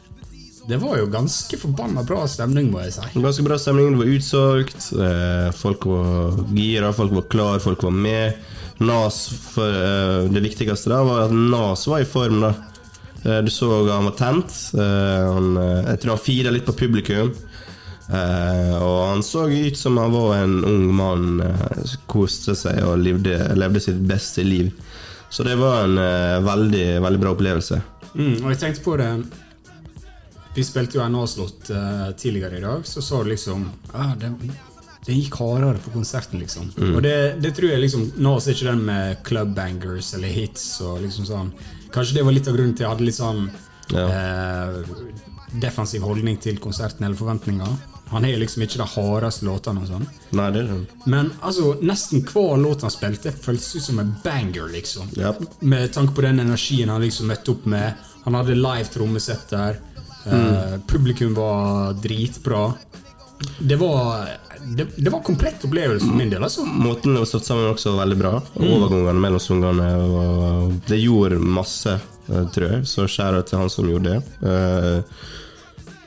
det 0.67 0.77
var 0.81 0.97
jo 0.97 1.05
ganske 1.13 1.57
forbanna 1.61 2.03
bra 2.07 2.23
stemning, 2.27 2.71
må 2.73 2.81
jeg 2.83 2.93
si. 2.95 3.19
Ganske 3.21 3.43
bra 3.45 3.57
stemning. 3.61 3.91
Det 3.93 3.99
var 4.01 4.13
utsolgt. 4.15 4.87
eh, 4.99 5.51
Folk 5.53 5.85
var 5.85 6.39
gira, 6.57 6.93
folk 6.93 7.11
var 7.11 7.27
klar, 7.29 7.59
folk 7.59 7.83
var 7.83 7.91
med. 7.91 8.33
Nas, 8.79 9.27
for, 9.53 9.69
eh, 9.69 10.27
Det 10.33 10.41
viktigste 10.43 10.89
da 10.89 11.03
var 11.03 11.25
at 11.27 11.31
Nas 11.31 11.85
var 11.87 11.99
i 12.01 12.05
form. 12.05 12.41
da 12.41 12.53
Eh, 13.25 13.41
Du 13.41 13.49
så 13.49 13.89
han 13.89 14.05
var 14.05 14.11
tent. 14.17 14.51
Han, 14.77 15.55
jeg 15.87 15.99
tror 16.01 16.09
han 16.15 16.17
fira 16.25 16.51
litt 16.51 16.65
på 16.65 16.73
publikum. 16.77 17.31
Og 18.07 19.07
han 19.09 19.23
så 19.25 19.47
ut 19.49 19.77
som 19.77 19.97
han 19.97 20.11
var 20.11 20.35
en 20.43 20.63
ung 20.63 20.93
mann 20.93 21.41
koste 22.07 22.53
seg 22.55 22.83
og 22.85 22.99
levde, 23.01 23.55
levde 23.57 23.81
sitt 23.81 23.97
beste 24.07 24.43
liv. 24.45 24.71
Så 25.29 25.43
det 25.43 25.55
var 25.57 25.85
en 25.85 25.97
veldig, 26.45 27.01
veldig 27.01 27.19
bra 27.19 27.33
opplevelse. 27.33 27.81
Mm, 28.13 28.43
og 28.45 28.51
jeg 28.53 28.59
tenkte 28.61 28.83
på 28.85 28.97
det 29.01 29.09
Vi 30.55 30.63
spilte 30.63 30.97
jo 30.97 31.03
en 31.03 31.11
Nas-låt 31.17 31.69
eh, 31.69 32.11
tidligere 32.17 32.57
i 32.57 32.63
dag, 32.63 32.85
så 32.87 33.01
sa 33.03 33.23
du 33.23 33.29
liksom 33.29 33.65
ah, 33.91 34.13
det, 34.19 34.31
det 35.05 35.17
gikk 35.17 35.35
hardere 35.41 35.81
på 35.83 35.91
konserten, 35.93 36.39
liksom. 36.39 36.69
Og 36.93 37.01
det, 37.03 37.15
det 37.43 37.51
tror 37.57 37.73
jeg 37.73 37.83
liksom 37.83 38.05
Nas 38.23 38.47
er 38.47 38.55
ikke 38.55 38.69
den 38.71 38.85
med 38.87 39.19
clubbangers 39.27 40.13
eller 40.15 40.31
hits 40.31 40.63
og 40.85 41.01
liksom 41.03 41.27
sånn. 41.27 41.51
Kanskje 41.93 42.19
det 42.19 42.23
var 42.27 42.35
litt 42.35 42.47
av 42.47 42.55
grunnen 42.55 42.75
til 42.75 42.87
jeg 42.87 42.93
hadde 42.93 43.09
litt 43.09 43.19
sånn 43.19 43.43
eh, 43.99 44.79
defensiv 45.61 46.07
holdning 46.07 46.39
til 46.41 46.57
konserten 46.63 47.05
eller 47.05 47.19
forventninger. 47.19 47.75
Han 48.09 48.23
har 48.23 48.37
liksom 48.37 48.63
ikke 48.63 48.79
de 48.79 48.87
hardeste 48.95 49.45
låtene 49.47 49.81
og 49.81 49.89
sånn. 49.89 50.03
Nei, 50.37 50.49
det 50.53 50.61
er 50.61 50.67
det. 50.71 50.97
Men 51.09 51.31
altså, 51.41 51.73
nesten 51.81 52.21
hver 52.29 52.59
låt 52.61 52.85
han 52.85 52.93
spilte, 52.93 53.33
føltes 53.33 53.71
ut 53.75 53.87
som 53.87 54.01
en 54.01 54.13
banger, 54.23 54.69
liksom. 54.73 55.09
yep. 55.17 55.41
Med 55.65 55.91
tanke 55.95 56.13
på 56.15 56.25
den 56.25 56.43
energien 56.43 56.93
han 56.93 57.01
liksom 57.03 57.31
møtte 57.33 57.55
opp 57.55 57.65
med. 57.69 58.05
Han 58.27 58.37
hadde 58.37 58.57
live 58.59 58.91
trommesett 58.93 59.49
der. 59.49 59.81
Eh, 60.25 60.75
publikum 60.87 61.33
var 61.37 61.93
dritbra. 62.01 62.73
Det 63.59 63.75
var 63.75 64.27
det, 64.77 64.87
det 64.95 65.11
var 65.11 65.21
komplett 65.21 65.63
opplevelse 65.67 66.07
for 66.07 66.15
min 66.17 66.29
del. 66.31 66.43
altså. 66.43 66.63
Måten 66.65 67.13
det 67.13 67.21
var 67.21 67.29
satt 67.29 67.45
sammen 67.45 67.67
også 67.73 67.91
var 67.93 68.05
veldig 68.05 68.17
bra. 68.21 68.31
Overgangene 68.55 69.21
mellom 69.21 69.39
sangene 69.43 69.89
Det 70.87 70.97
gjorde 71.01 71.37
masse, 71.39 71.99
eh, 72.29 72.45
tror 72.55 72.69
jeg. 72.71 72.87
Så 72.89 73.05
skjæra 73.11 73.43
til 73.45 73.59
han 73.61 73.69
som 73.69 73.89
gjorde 73.91 74.15
det. 74.15 74.49
Eh, 74.49 75.01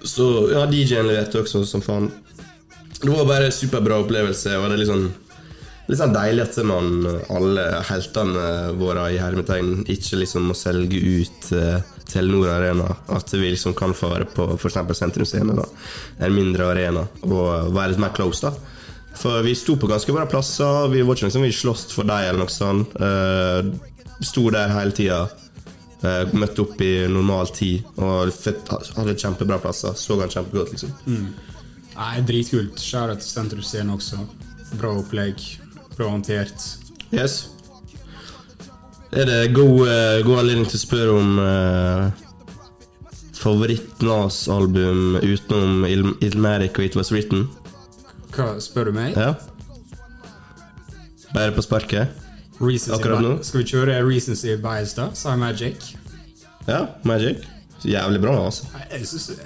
Så 0.09 0.24
ja, 0.52 0.64
DJ-en 0.70 1.07
leverte 1.11 1.40
også 1.42 1.64
som 1.66 1.83
faen. 1.83 2.11
Det 3.02 3.11
var 3.11 3.24
bare 3.26 3.46
en 3.46 3.52
superbra 3.54 4.00
opplevelse. 4.02 4.57
Og 4.59 4.68
det 4.70 4.78
er 4.78 4.85
liksom 4.87 5.09
Litt 5.88 5.96
sånn 6.02 6.12
deilig 6.12 6.42
at 6.44 6.57
man, 6.68 6.88
alle 7.33 7.62
heltene 7.88 8.74
våre 8.76 9.07
i 9.14 9.16
hermetegn 9.16 9.87
ikke 9.88 10.18
liksom 10.20 10.50
må 10.50 10.54
selge 10.54 10.98
ut 11.00 11.46
Telenor 12.08 12.48
Arena. 12.54 12.88
At 13.12 13.32
vi 13.34 13.50
liksom 13.52 13.74
kan 13.76 13.92
få 13.94 14.08
være 14.14 14.28
på 14.34 14.46
f.eks. 14.56 14.78
Sentrum 14.98 15.26
Scene, 15.28 15.54
da. 15.58 15.64
en 16.24 16.34
mindre 16.34 16.70
arena, 16.72 17.06
og 17.26 17.72
være 17.74 17.92
litt 17.94 18.00
mer 18.02 18.14
close. 18.16 18.40
da 18.48 18.52
For 19.18 19.42
vi 19.42 19.54
sto 19.58 19.76
på 19.76 19.88
ganske 19.90 20.12
bra 20.14 20.24
plasser. 20.30 20.88
Vi 20.92 21.02
var 21.02 21.16
ikke 21.18 21.28
liksom 21.28 21.42
vi 21.44 21.52
sloss 21.52 21.86
for 21.92 22.08
deg 22.08 22.28
eller 22.30 22.44
noe 22.44 22.52
sånt. 22.54 22.94
Uh, 22.96 23.74
sto 24.24 24.48
der 24.54 24.72
hele 24.76 24.94
tida. 24.96 25.20
Uh, 25.98 26.30
møtte 26.38 26.62
opp 26.62 26.80
i 26.86 26.92
normal 27.10 27.48
tid 27.50 27.82
og 27.98 28.30
fett- 28.32 28.70
hadde 28.96 29.16
kjempebra 29.18 29.58
plasser. 29.62 29.96
Så 29.98 30.16
han 30.20 30.30
kjempegodt, 30.30 30.70
liksom. 30.76 30.92
Nei, 31.98 32.20
dritkult. 32.22 32.78
Skjæra 32.78 33.16
til 33.18 33.26
sentrumsscenen 33.26 33.90
også. 33.96 34.20
Bra 34.78 34.92
opplegg. 35.00 35.42
Bra 35.96 36.12
håndtert. 36.12 36.62
Yes. 37.10 37.48
Er 39.12 39.24
det 39.24 39.54
god, 39.56 39.88
eh, 39.88 40.22
god 40.26 40.42
anledning 40.42 40.66
til 40.68 40.76
å 40.76 40.82
spørre 40.82 41.12
om 41.16 41.38
uh, 41.40 42.10
favoritt-Nas-album 43.38 45.16
utenom 45.22 45.86
Il 45.88 46.10
Ilmeric 46.26 46.76
og 46.76 46.84
It 46.84 46.98
Was 46.98 47.12
Written? 47.14 47.46
Hva 48.36 48.50
spør 48.60 48.90
du 48.90 48.98
meg? 48.98 49.16
Ja. 49.16 49.32
Bare 51.32 51.54
på 51.56 51.64
sparket? 51.64 52.12
Reasons 52.60 52.98
Akkurat 52.98 53.24
nå? 53.24 53.32
Skal 53.46 53.62
vi 53.62 53.70
kjøre 53.70 53.96
recency 54.04 54.58
bias, 54.60 54.92
da? 54.98 55.08
Sa 55.16 55.32
jeg 55.32 55.40
Magic? 55.40 55.88
Ja, 56.68 56.84
Magic. 57.08 57.46
Jævlig 57.86 58.20
bra, 58.20 58.34
altså. 58.44 58.68
Jeg 58.90 59.06
syns 59.06 59.30
det 59.30 59.44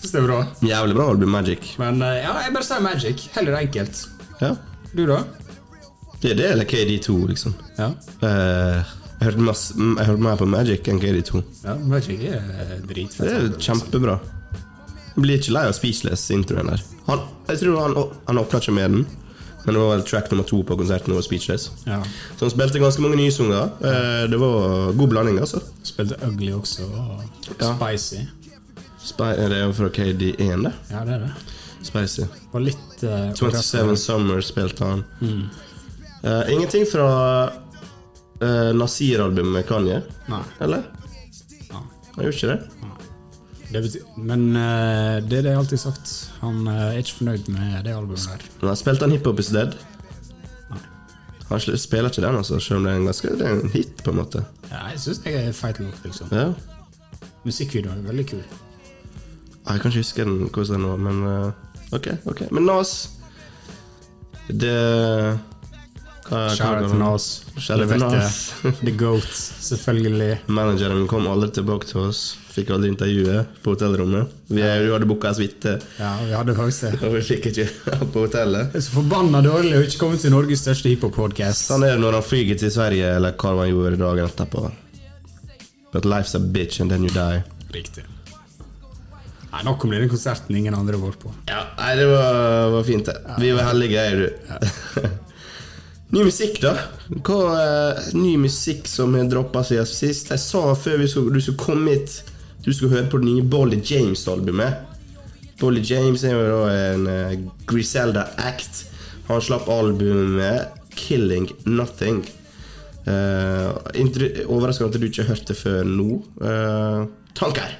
Syns 0.00 0.12
det 0.14 0.20
er 0.22 0.26
bra. 0.26 0.40
Jævlig 0.64 0.96
bra 0.96 1.08
album, 1.12 1.34
Magic. 1.34 1.74
Men 1.82 2.00
eh, 2.02 2.22
ja, 2.22 2.32
jeg 2.46 2.54
bare 2.56 2.66
sier 2.66 2.82
Magic. 2.84 3.26
Heller 3.36 3.60
enkelt. 3.60 4.06
Ja. 4.40 4.54
Du, 4.92 5.04
da? 5.08 5.22
Det 6.22 6.30
er 6.30 6.36
det 6.38 6.50
eller 6.52 6.64
KD2, 6.70 7.14
liksom. 7.32 7.54
Ja. 7.78 7.88
Eh, 8.22 8.92
jeg 9.22 9.26
hørte, 9.28 9.42
masse, 9.46 9.74
jeg 9.78 10.06
hørte 10.06 10.22
mer 10.22 10.36
på 10.38 10.46
Magic 10.50 10.88
enn 10.90 11.00
KD2. 11.02 11.42
ja 11.64 11.74
Magic 11.78 12.22
er 12.30 12.78
dritfett. 12.88 13.26
Det 13.26 13.32
er 13.38 13.58
kjempebra. 13.62 14.18
Jeg 15.14 15.22
blir 15.26 15.38
ikke 15.40 15.52
lei 15.54 15.64
av 15.68 15.74
Speechless-introen 15.76 16.70
der. 16.72 16.82
Han, 17.08 17.20
jeg 17.50 17.58
tror 17.60 17.80
han, 17.82 17.96
han 18.28 18.38
åpna 18.40 18.60
ikke 18.62 18.74
med 18.78 18.94
den, 18.96 19.02
men 19.64 19.74
det 19.76 19.82
var 19.82 19.90
vel 19.96 20.04
track 20.08 20.30
nummer 20.32 20.46
to 20.48 20.62
på 20.66 20.76
konserten. 20.78 21.12
over 21.12 21.22
Speechless 21.22 21.68
Ja. 21.86 21.98
Så 22.38 22.46
han 22.46 22.50
spilte 22.54 22.80
ganske 22.82 23.02
mange 23.04 23.18
nye 23.20 23.30
sanger. 23.34 23.68
Eh, 23.82 24.24
Det 24.30 24.38
var 24.40 24.92
god 24.98 25.08
blanding, 25.12 25.38
altså. 25.42 25.60
Spilte 25.82 26.16
Ugly 26.26 26.52
også. 26.52 26.86
Og 26.86 27.22
Ja. 27.60 27.74
Spicy. 27.76 28.22
Spy, 29.02 29.22
det 29.36 29.52
er 29.58 29.64
jo 29.66 29.72
fra 29.74 29.88
KD1, 29.90 30.62
det. 30.64 30.72
Ja, 30.90 31.04
det 31.04 31.14
er 31.14 31.26
det. 31.26 31.32
Spicy. 31.82 32.22
Og 32.54 32.60
litt 32.62 33.02
uh, 33.02 33.32
27 33.34 33.96
Summer 33.98 34.40
spilte 34.40 34.84
han. 34.86 35.04
Eh, 36.22 36.52
ingenting 36.52 36.86
fra 36.86 37.06
uh, 38.42 38.74
Nasir-albumet 38.78 39.52
med 39.52 39.66
Kanye, 39.66 40.02
Nei. 40.30 40.42
eller? 40.60 40.84
Ja. 41.70 41.80
Han 42.14 42.24
gjorde 42.24 42.36
ikke 42.36 42.52
det? 42.52 42.58
Det 43.72 43.82
betyr, 43.82 44.04
men 44.16 44.44
uh, 44.54 45.18
det 45.26 45.40
er 45.40 45.48
det 45.48 45.50
jeg 45.50 45.58
alltid 45.58 45.78
har 45.80 45.84
sagt. 45.90 46.12
Han 46.44 46.68
er 46.70 47.00
ikke 47.00 47.16
fornøyd 47.18 47.50
med 47.50 47.82
det 47.88 47.96
albumet 47.96 48.28
der. 48.28 48.46
Han 48.62 48.78
spilte 48.78 49.08
han 49.08 49.16
Hiphop 49.16 49.42
Is 49.42 49.50
Dead. 49.50 49.74
Nei. 50.70 50.82
Han 51.50 51.60
spiller 51.60 52.12
ikke 52.12 52.26
den, 52.28 52.38
altså, 52.38 52.60
selv 52.62 52.78
om 52.78 52.86
det 52.86 52.92
er 52.94 53.02
en 53.02 53.10
ganske 53.10 53.36
det 53.40 53.48
er 53.48 53.58
en 53.58 53.74
hit, 53.74 53.94
på 54.04 54.14
en 54.14 54.22
måte. 54.22 54.46
Ja, 54.70 54.86
jeg 54.92 55.02
syns 55.02 55.24
det 55.26 55.36
er 55.40 55.52
feit 55.56 55.82
nok, 55.82 56.02
liksom. 56.06 56.30
Ja. 56.30 56.52
Musikkvideoen 57.42 58.04
er 58.04 58.12
veldig 58.12 58.28
kul. 58.36 58.44
Jeg 59.62 59.80
kan 59.80 59.90
ikke 59.90 59.98
huske 59.98 60.24
den 60.26 60.44
hvordan 60.46 60.74
den 60.78 60.90
var, 60.92 61.02
men 61.02 61.24
uh, 61.26 61.96
ok. 61.96 62.14
ok 62.30 62.50
Men 62.50 62.66
Nas 62.66 63.10
Det 64.50 64.78
Shout 66.32 66.86
til 66.88 66.98
Nas. 67.00 67.26
Vet 68.62 68.78
The 68.80 68.92
Goat, 68.96 69.32
selvfølgelig. 69.32 70.38
Manageren 70.48 71.04
kom 71.10 71.26
aldri 71.28 71.50
tilbake 71.58 71.88
til 71.90 72.06
oss. 72.06 72.22
Fikk 72.52 72.72
aldri 72.74 72.90
intervjuet 72.92 73.58
på 73.64 73.74
hotellrommet. 73.74 74.32
Vi, 74.52 74.62
hadde 74.64 75.08
booka 75.08 75.30
en 75.32 75.36
suite, 75.38 75.74
Ja, 75.98 76.12
vi 76.20 76.34
hadde 76.36 76.54
faktisk 76.56 76.86
det. 76.86 76.92
og 77.08 77.16
vi 77.16 77.22
fikk 77.26 77.50
ikke 77.52 77.66
på 78.12 78.26
hotellet. 78.26 78.72
Det 78.72 78.80
er 78.80 78.86
så 78.88 78.96
forbanna 78.98 79.42
dårlig 79.44 79.74
å 79.78 79.82
ikke 79.86 80.02
komme 80.04 80.20
til 80.20 80.34
Norges 80.34 80.64
største 80.64 80.92
hiphop-podkast. 80.92 81.68
Sånn 81.72 81.84
er 81.88 81.96
det 81.96 82.04
når 82.04 82.18
han 82.20 82.26
flyger 82.28 82.60
til 82.64 82.72
Sverige, 82.74 83.12
eller 83.18 83.36
hva 83.36 83.54
han 83.60 83.72
gjorde 83.72 84.00
dagen 84.04 84.32
etterpå. 84.32 84.66
But 85.92 86.08
life's 86.08 86.34
a 86.36 86.40
bitch, 86.40 86.80
and 86.80 86.92
then 86.92 87.04
you 87.04 87.12
die. 87.12 87.42
Riktig. 87.72 88.04
Nei, 89.52 89.64
Nok 89.66 89.84
om 89.84 89.92
denne 89.92 90.08
konserten 90.08 90.56
ingen 90.56 90.72
andre 90.76 90.96
vært 91.00 91.20
på. 91.20 91.32
Ja, 91.50 91.66
nei, 91.76 91.90
det 91.98 92.06
var, 92.08 92.38
var 92.72 92.86
fint, 92.88 93.04
det. 93.08 93.36
Vi 93.42 93.50
var 93.52 93.68
heldige, 93.68 94.00
er 94.00 94.22
du. 94.22 95.10
ny 96.12 96.24
musikk, 96.28 96.60
da? 96.62 96.74
Hva 97.24 97.38
er 97.56 98.00
Ny 98.16 98.36
musikk 98.40 98.88
som 98.90 99.14
har 99.16 99.28
droppa 99.30 99.62
siden 99.64 99.88
sist? 99.88 100.30
Jeg 100.32 100.42
sa 100.42 100.74
før 100.76 101.00
vi 101.00 101.08
skulle, 101.08 101.32
du 101.32 101.40
skulle 101.40 101.60
komme 101.60 101.94
hit 101.96 102.18
Du 102.64 102.72
skulle 102.72 102.92
høre 102.94 103.10
på 103.10 103.18
det 103.22 103.30
nye 103.30 103.42
Bolly 103.42 103.80
James-albumet. 103.82 104.88
Bolly 105.58 105.82
James 105.82 106.22
er 106.26 106.36
jo 106.36 106.44
da 106.46 106.74
en 106.92 107.08
uh, 107.08 107.32
Griselda 107.66 108.28
Act. 108.38 108.84
Han 109.26 109.42
slapp 109.42 109.66
albumet 109.70 110.78
'Killing 110.94 111.48
Nothing'. 111.66 112.22
Uh, 113.02 113.74
Overraskende 114.46 114.94
at 114.94 115.00
du 115.00 115.08
ikke 115.08 115.24
har 115.24 115.34
hørt 115.34 115.48
det 115.48 115.56
før 115.58 115.82
nå. 115.86 116.20
Uh, 116.38 117.08
tanker? 117.34 117.74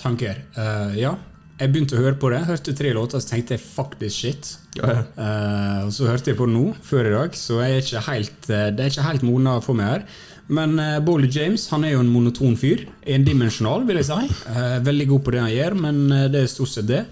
Tanker. 0.00 0.40
Uh, 0.56 0.96
ja, 0.96 1.14
jeg 1.60 1.72
begynte 1.72 1.98
å 1.98 2.00
høre 2.00 2.16
på 2.16 2.30
det. 2.32 2.40
Hørte 2.48 2.74
tre 2.76 2.94
låter, 2.96 3.20
så 3.20 3.34
tenkte 3.34 3.56
jeg 3.56 3.62
fuck 3.62 3.98
this 4.00 4.16
shit. 4.16 4.54
Ja, 4.78 4.90
ja. 4.96 5.04
Uh, 5.18 5.86
og 5.86 5.94
så 5.94 6.08
hørte 6.08 6.32
jeg 6.32 6.38
på 6.40 6.48
det 6.48 6.56
nå, 6.56 6.66
før 6.86 7.10
i 7.10 7.14
dag, 7.14 7.36
så 7.36 7.60
jeg 7.60 7.76
er 7.76 7.84
ikke 7.84 8.04
helt, 8.08 8.50
eh, 8.50 8.68
det 8.72 8.84
er 8.84 8.92
ikke 8.94 9.08
helt 9.08 9.26
modna 9.26 9.58
for 9.64 9.78
meg 9.78 9.92
her. 9.92 10.06
Men 10.50 10.74
uh, 10.82 10.96
Bolly 11.04 11.28
James 11.30 11.68
han 11.70 11.84
er 11.86 11.94
jo 11.94 12.00
en 12.02 12.10
monoton 12.10 12.56
fyr. 12.58 12.86
Endimensjonal, 13.06 13.84
vil 13.88 14.00
jeg 14.00 14.08
si. 14.08 14.40
Uh, 14.48 14.80
veldig 14.86 15.06
god 15.12 15.22
på 15.26 15.36
det 15.36 15.44
han 15.44 15.54
gjør, 15.54 15.78
men 15.86 16.02
eh, 16.16 16.26
det 16.32 16.44
er 16.44 16.50
stort 16.50 16.72
sett 16.72 16.90
det. 16.90 17.04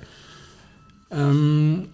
Um, 1.12 1.86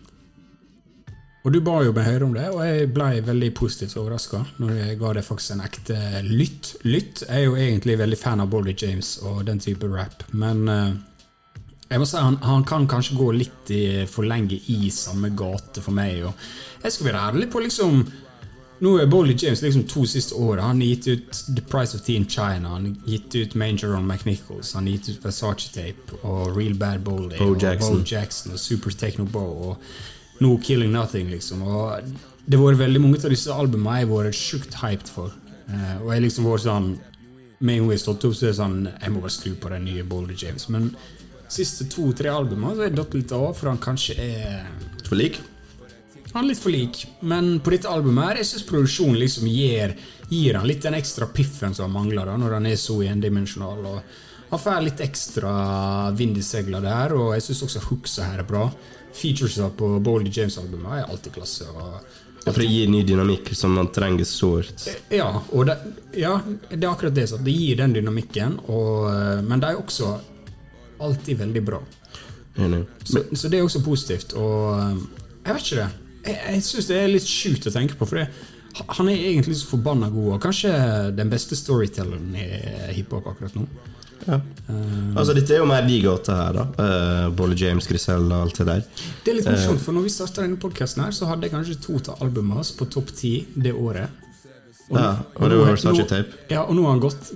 og 1.45 1.53
du 1.53 1.59
ba 1.61 1.75
jo 1.85 1.93
meg 1.93 2.07
høre 2.09 2.25
om 2.25 2.33
det, 2.33 2.47
og 2.49 2.63
jeg 2.65 2.89
ble 2.97 3.09
veldig 3.27 3.51
positivt 3.55 3.99
overraska 4.01 4.41
når 4.63 4.79
jeg 4.79 4.95
ga 5.03 5.11
det 5.19 5.25
faktisk 5.27 5.53
en 5.53 5.65
ekte 5.67 5.99
lytt. 6.25 6.71
Lytt 6.89 7.27
Jeg 7.27 7.43
er 7.43 7.45
jo 7.45 7.59
egentlig 7.61 7.99
veldig 8.01 8.19
fan 8.19 8.41
av 8.41 8.49
Bolly 8.53 8.73
James 8.73 9.19
og 9.21 9.43
den 9.51 9.61
type 9.61 9.91
rap, 9.93 10.25
men 10.33 10.65
eh, 10.73 10.95
jeg 11.95 12.03
må 12.03 12.07
si 12.11 12.19
han, 12.19 12.37
han 12.43 12.65
kan 12.67 12.89
kanskje 12.91 13.15
gå 13.15 13.31
litt 13.37 13.71
i, 13.71 13.85
for 14.11 14.27
lenge 14.27 14.59
i 14.73 14.91
samme 14.91 15.31
gate 15.39 15.83
for 15.85 15.95
meg. 15.95 16.25
Og 16.27 16.83
jeg 16.83 16.95
skal 16.97 17.11
være 17.11 17.27
ærlig 17.31 17.51
på 17.53 17.63
liksom 17.65 18.05
Nå 18.83 18.97
er 18.99 19.07
Bolly 19.07 19.37
James 19.39 19.61
liksom 19.63 19.85
to 19.89 20.03
siste 20.11 20.35
åra. 20.35 20.67
Han 20.67 20.81
har 20.83 20.89
gitt 20.91 21.07
ut 21.07 21.39
The 21.55 21.63
Price 21.71 21.95
of 21.97 22.03
Tea 22.05 22.19
in 22.19 22.27
China, 22.29 22.75
han 22.75 22.89
har 22.89 23.13
gitt 23.13 23.37
ut 23.39 23.55
Manger 23.55 23.95
on 23.97 24.09
McNichols, 24.11 24.73
han 24.75 24.89
har 24.89 24.97
gitt 24.97 25.13
ut 25.15 25.23
Versace 25.25 25.71
Tape 25.73 26.19
og 26.27 26.57
Real 26.57 26.75
Bad 26.75 27.05
Bolly 27.07 27.39
Bo 27.39 27.53
og 27.55 27.63
Jackson. 27.63 28.03
Bo 28.03 28.11
Jackson 28.11 28.53
og 28.53 28.61
Super 28.61 28.91
Techno 28.99 29.25
Bow 29.31 29.71
og 29.71 30.43
No 30.43 30.57
Killing 30.59 30.91
Nothing, 30.93 31.31
liksom. 31.31 31.63
Og 31.63 32.11
det 32.45 32.59
har 32.59 32.67
vært 32.67 32.83
veldig 32.83 33.05
mange 33.07 33.23
av 33.23 33.33
disse 33.33 33.55
albumene 33.55 34.03
jeg 34.03 34.11
har 34.11 34.27
vært 34.27 34.41
sjukt 34.43 34.79
hyped 34.83 35.15
for. 35.15 35.33
Eh, 35.71 35.97
og 36.03 36.11
jeg 36.13 36.27
liksom 36.27 36.51
vært 36.51 36.67
sånn 36.67 36.91
Med 37.65 37.79
en 37.79 37.87
gang 37.87 37.95
jeg 37.95 38.03
stått 38.03 38.27
opp, 38.29 38.35
så 38.37 38.45
er 38.45 38.51
det 38.51 38.59
sånn 38.59 38.81
Jeg 38.91 39.13
må 39.15 39.23
bare 39.23 39.33
skru 39.33 39.55
på 39.57 39.71
den 39.73 39.87
nye 39.87 40.03
Bolly 40.05 40.35
James. 40.37 40.67
Men 40.69 40.91
siste 41.55 41.87
to-tre 41.93 42.31
albumene 42.35 42.75
så 42.75 42.83
har 42.85 42.91
jeg 42.91 42.99
datt 43.01 43.15
litt 43.19 43.35
av, 43.37 43.51
for 43.59 43.71
han 43.73 43.81
kanskje 43.83 44.17
er 44.21 44.65
For 45.07 45.19
lik? 45.21 45.41
han 46.35 46.43
er 46.45 46.49
litt 46.51 46.59
for 46.59 46.75
lik, 46.75 47.05
men 47.23 47.61
på 47.63 47.71
dette 47.71 47.87
albumet 47.87 48.25
her, 48.33 48.39
jeg 48.43 48.49
syns 48.49 48.65
produksjonen 48.67 49.21
liksom 49.21 49.47
gir, 49.47 49.93
gir 50.33 50.57
han 50.59 50.67
litt 50.67 50.83
den 50.83 50.97
ekstra 50.99 51.29
piffen 51.31 51.77
som 51.77 51.87
han 51.87 51.95
mangler 51.95 52.27
da, 52.27 52.35
når 52.41 52.57
han 52.57 52.67
er 52.67 52.81
så 52.81 52.97
endimensjonal. 53.07 53.87
Han 54.51 54.59
får 54.63 54.83
litt 54.83 55.05
ekstra 55.05 55.53
vind 56.19 56.39
i 56.39 56.43
seilene 56.43 56.83
der, 56.83 57.15
og 57.15 57.37
jeg 57.37 57.47
syns 57.47 57.63
også 57.69 57.85
hooksa 57.87 58.27
her 58.33 58.43
er 58.43 58.49
bra. 58.51 58.65
Featuresa 59.15 59.71
på 59.79 59.93
Boldy 60.03 60.33
James-albumet 60.35 60.99
er 61.05 61.07
alltid 61.15 61.37
klasse. 61.39 61.71
og 61.71 62.03
Ja, 62.45 62.51
for 62.53 62.61
det 62.65 62.67
gir 62.73 62.91
ny 62.91 63.05
dynamikk 63.07 63.55
som 63.55 63.79
man 63.79 63.93
trenger 63.95 64.27
sårt. 64.27 64.89
ja, 65.15 65.31
det, 65.71 65.77
ja, 66.19 66.35
det 66.69 66.83
er 66.83 66.91
akkurat 66.91 67.15
det. 67.15 67.29
Så 67.31 67.39
det 67.39 67.55
gir 67.55 67.79
den 67.79 67.95
dynamikken, 67.95 68.59
og, 68.67 69.07
men 69.47 69.63
det 69.63 69.71
er 69.71 69.79
også 69.81 70.17
alltid 71.09 71.39
veldig 71.45 71.63
bra. 71.67 71.81
Så, 73.05 73.25
så 73.35 73.49
det 73.51 73.59
er 73.59 73.65
også 73.67 73.83
positivt. 73.85 74.35
Og 74.39 74.75
um, 74.79 75.01
jeg 75.45 75.57
vet 75.57 75.65
ikke 75.69 75.81
det. 75.83 75.89
Jeg, 76.25 76.37
jeg 76.55 76.67
syns 76.69 76.91
det 76.91 76.99
er 77.01 77.11
litt 77.13 77.29
sjukt 77.29 77.67
å 77.69 77.73
tenke 77.75 77.99
på. 77.99 78.07
For 78.09 78.21
det, 78.23 78.29
han 78.99 79.11
er 79.11 79.19
egentlig 79.31 79.59
så 79.61 79.73
forbanna 79.75 80.09
god, 80.11 80.31
og 80.37 80.45
kanskje 80.45 80.71
den 81.15 81.33
beste 81.33 81.59
storytelleren 81.59 82.33
i 82.39 82.47
hiphop 82.97 83.27
akkurat 83.33 83.55
nå. 83.59 83.67
Ja. 84.25 84.39
Altså, 85.19 85.35
dette 85.37 85.53
er 85.53 85.61
jo 85.61 85.67
mer 85.69 85.85
de 85.85 85.99
gåter 86.01 86.39
her, 86.39 86.57
da. 86.57 86.63
Uh, 86.79 87.27
Bolle 87.37 87.59
James, 87.61 87.85
Grisel 87.91 88.25
og 88.31 88.47
alt 88.47 88.61
det 88.63 88.67
der. 88.71 88.85
Det 89.25 89.33
er 89.35 89.37
litt 89.41 89.51
morsomt, 89.51 89.83
for 89.85 89.97
når 89.97 90.07
vi 90.07 90.13
starta 90.15 90.47
denne 90.47 90.57
podkasten, 90.63 91.05
så 91.13 91.29
hadde 91.29 91.45
jeg 91.49 91.53
kanskje 91.53 91.77
to 91.85 91.99
av 92.15 92.23
albumene 92.25 92.63
hans 92.63 92.73
på 92.79 92.89
topp 92.95 93.13
ti 93.19 93.35
det 93.55 93.75
året. 93.77 94.23
Ja, 94.89 95.11
og 95.37 95.45
det 95.49 95.57
nå- 95.57 95.61
var 95.65 95.71
Versace 95.75 95.99
nå- 96.01 96.09
Tape. 96.09 96.41
Ja, 96.51 96.65
og 96.65 96.75
nå 96.77 96.83
har 96.87 96.97
han 96.97 97.03
gått 97.05 97.31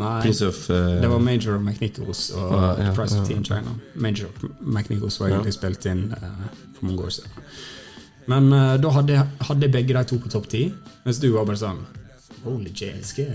Nei, 0.00 0.22
Prince 0.24 0.46
of 0.46 0.58
uh, 0.70 0.76
det 1.02 1.08
var 1.12 1.20
Major 1.20 1.56
of 1.58 1.62
McNichols 1.62 2.30
og 2.32 2.52
uh, 2.54 2.62
ja, 2.62 2.72
The 2.78 2.94
Price 2.96 3.16
ja. 3.16 3.20
of 3.20 3.28
Tea 3.28 3.36
in 3.36 3.44
China. 3.44 3.74
Major 3.94 4.30
of 4.30 4.44
McNichols 4.60 5.20
var 5.20 5.34
egentlig 5.34 5.52
spilt 5.58 5.84
inn 5.90 6.06
uh, 6.16 6.28
for 6.78 6.88
mange 6.88 7.08
år 7.08 7.16
siden. 7.18 7.42
Men 8.32 8.52
uh, 8.52 8.76
da 8.80 8.92
hadde, 8.96 9.24
hadde 9.48 9.72
begge 9.72 9.96
de 9.98 10.04
to 10.08 10.20
på 10.22 10.32
topp 10.32 10.48
ti, 10.52 10.68
mens 11.04 11.20
du 11.20 11.28
var 11.34 11.44
bare 11.48 11.60
sånn 11.60 11.82
Holy 12.46 12.72
JSG. 12.72 13.26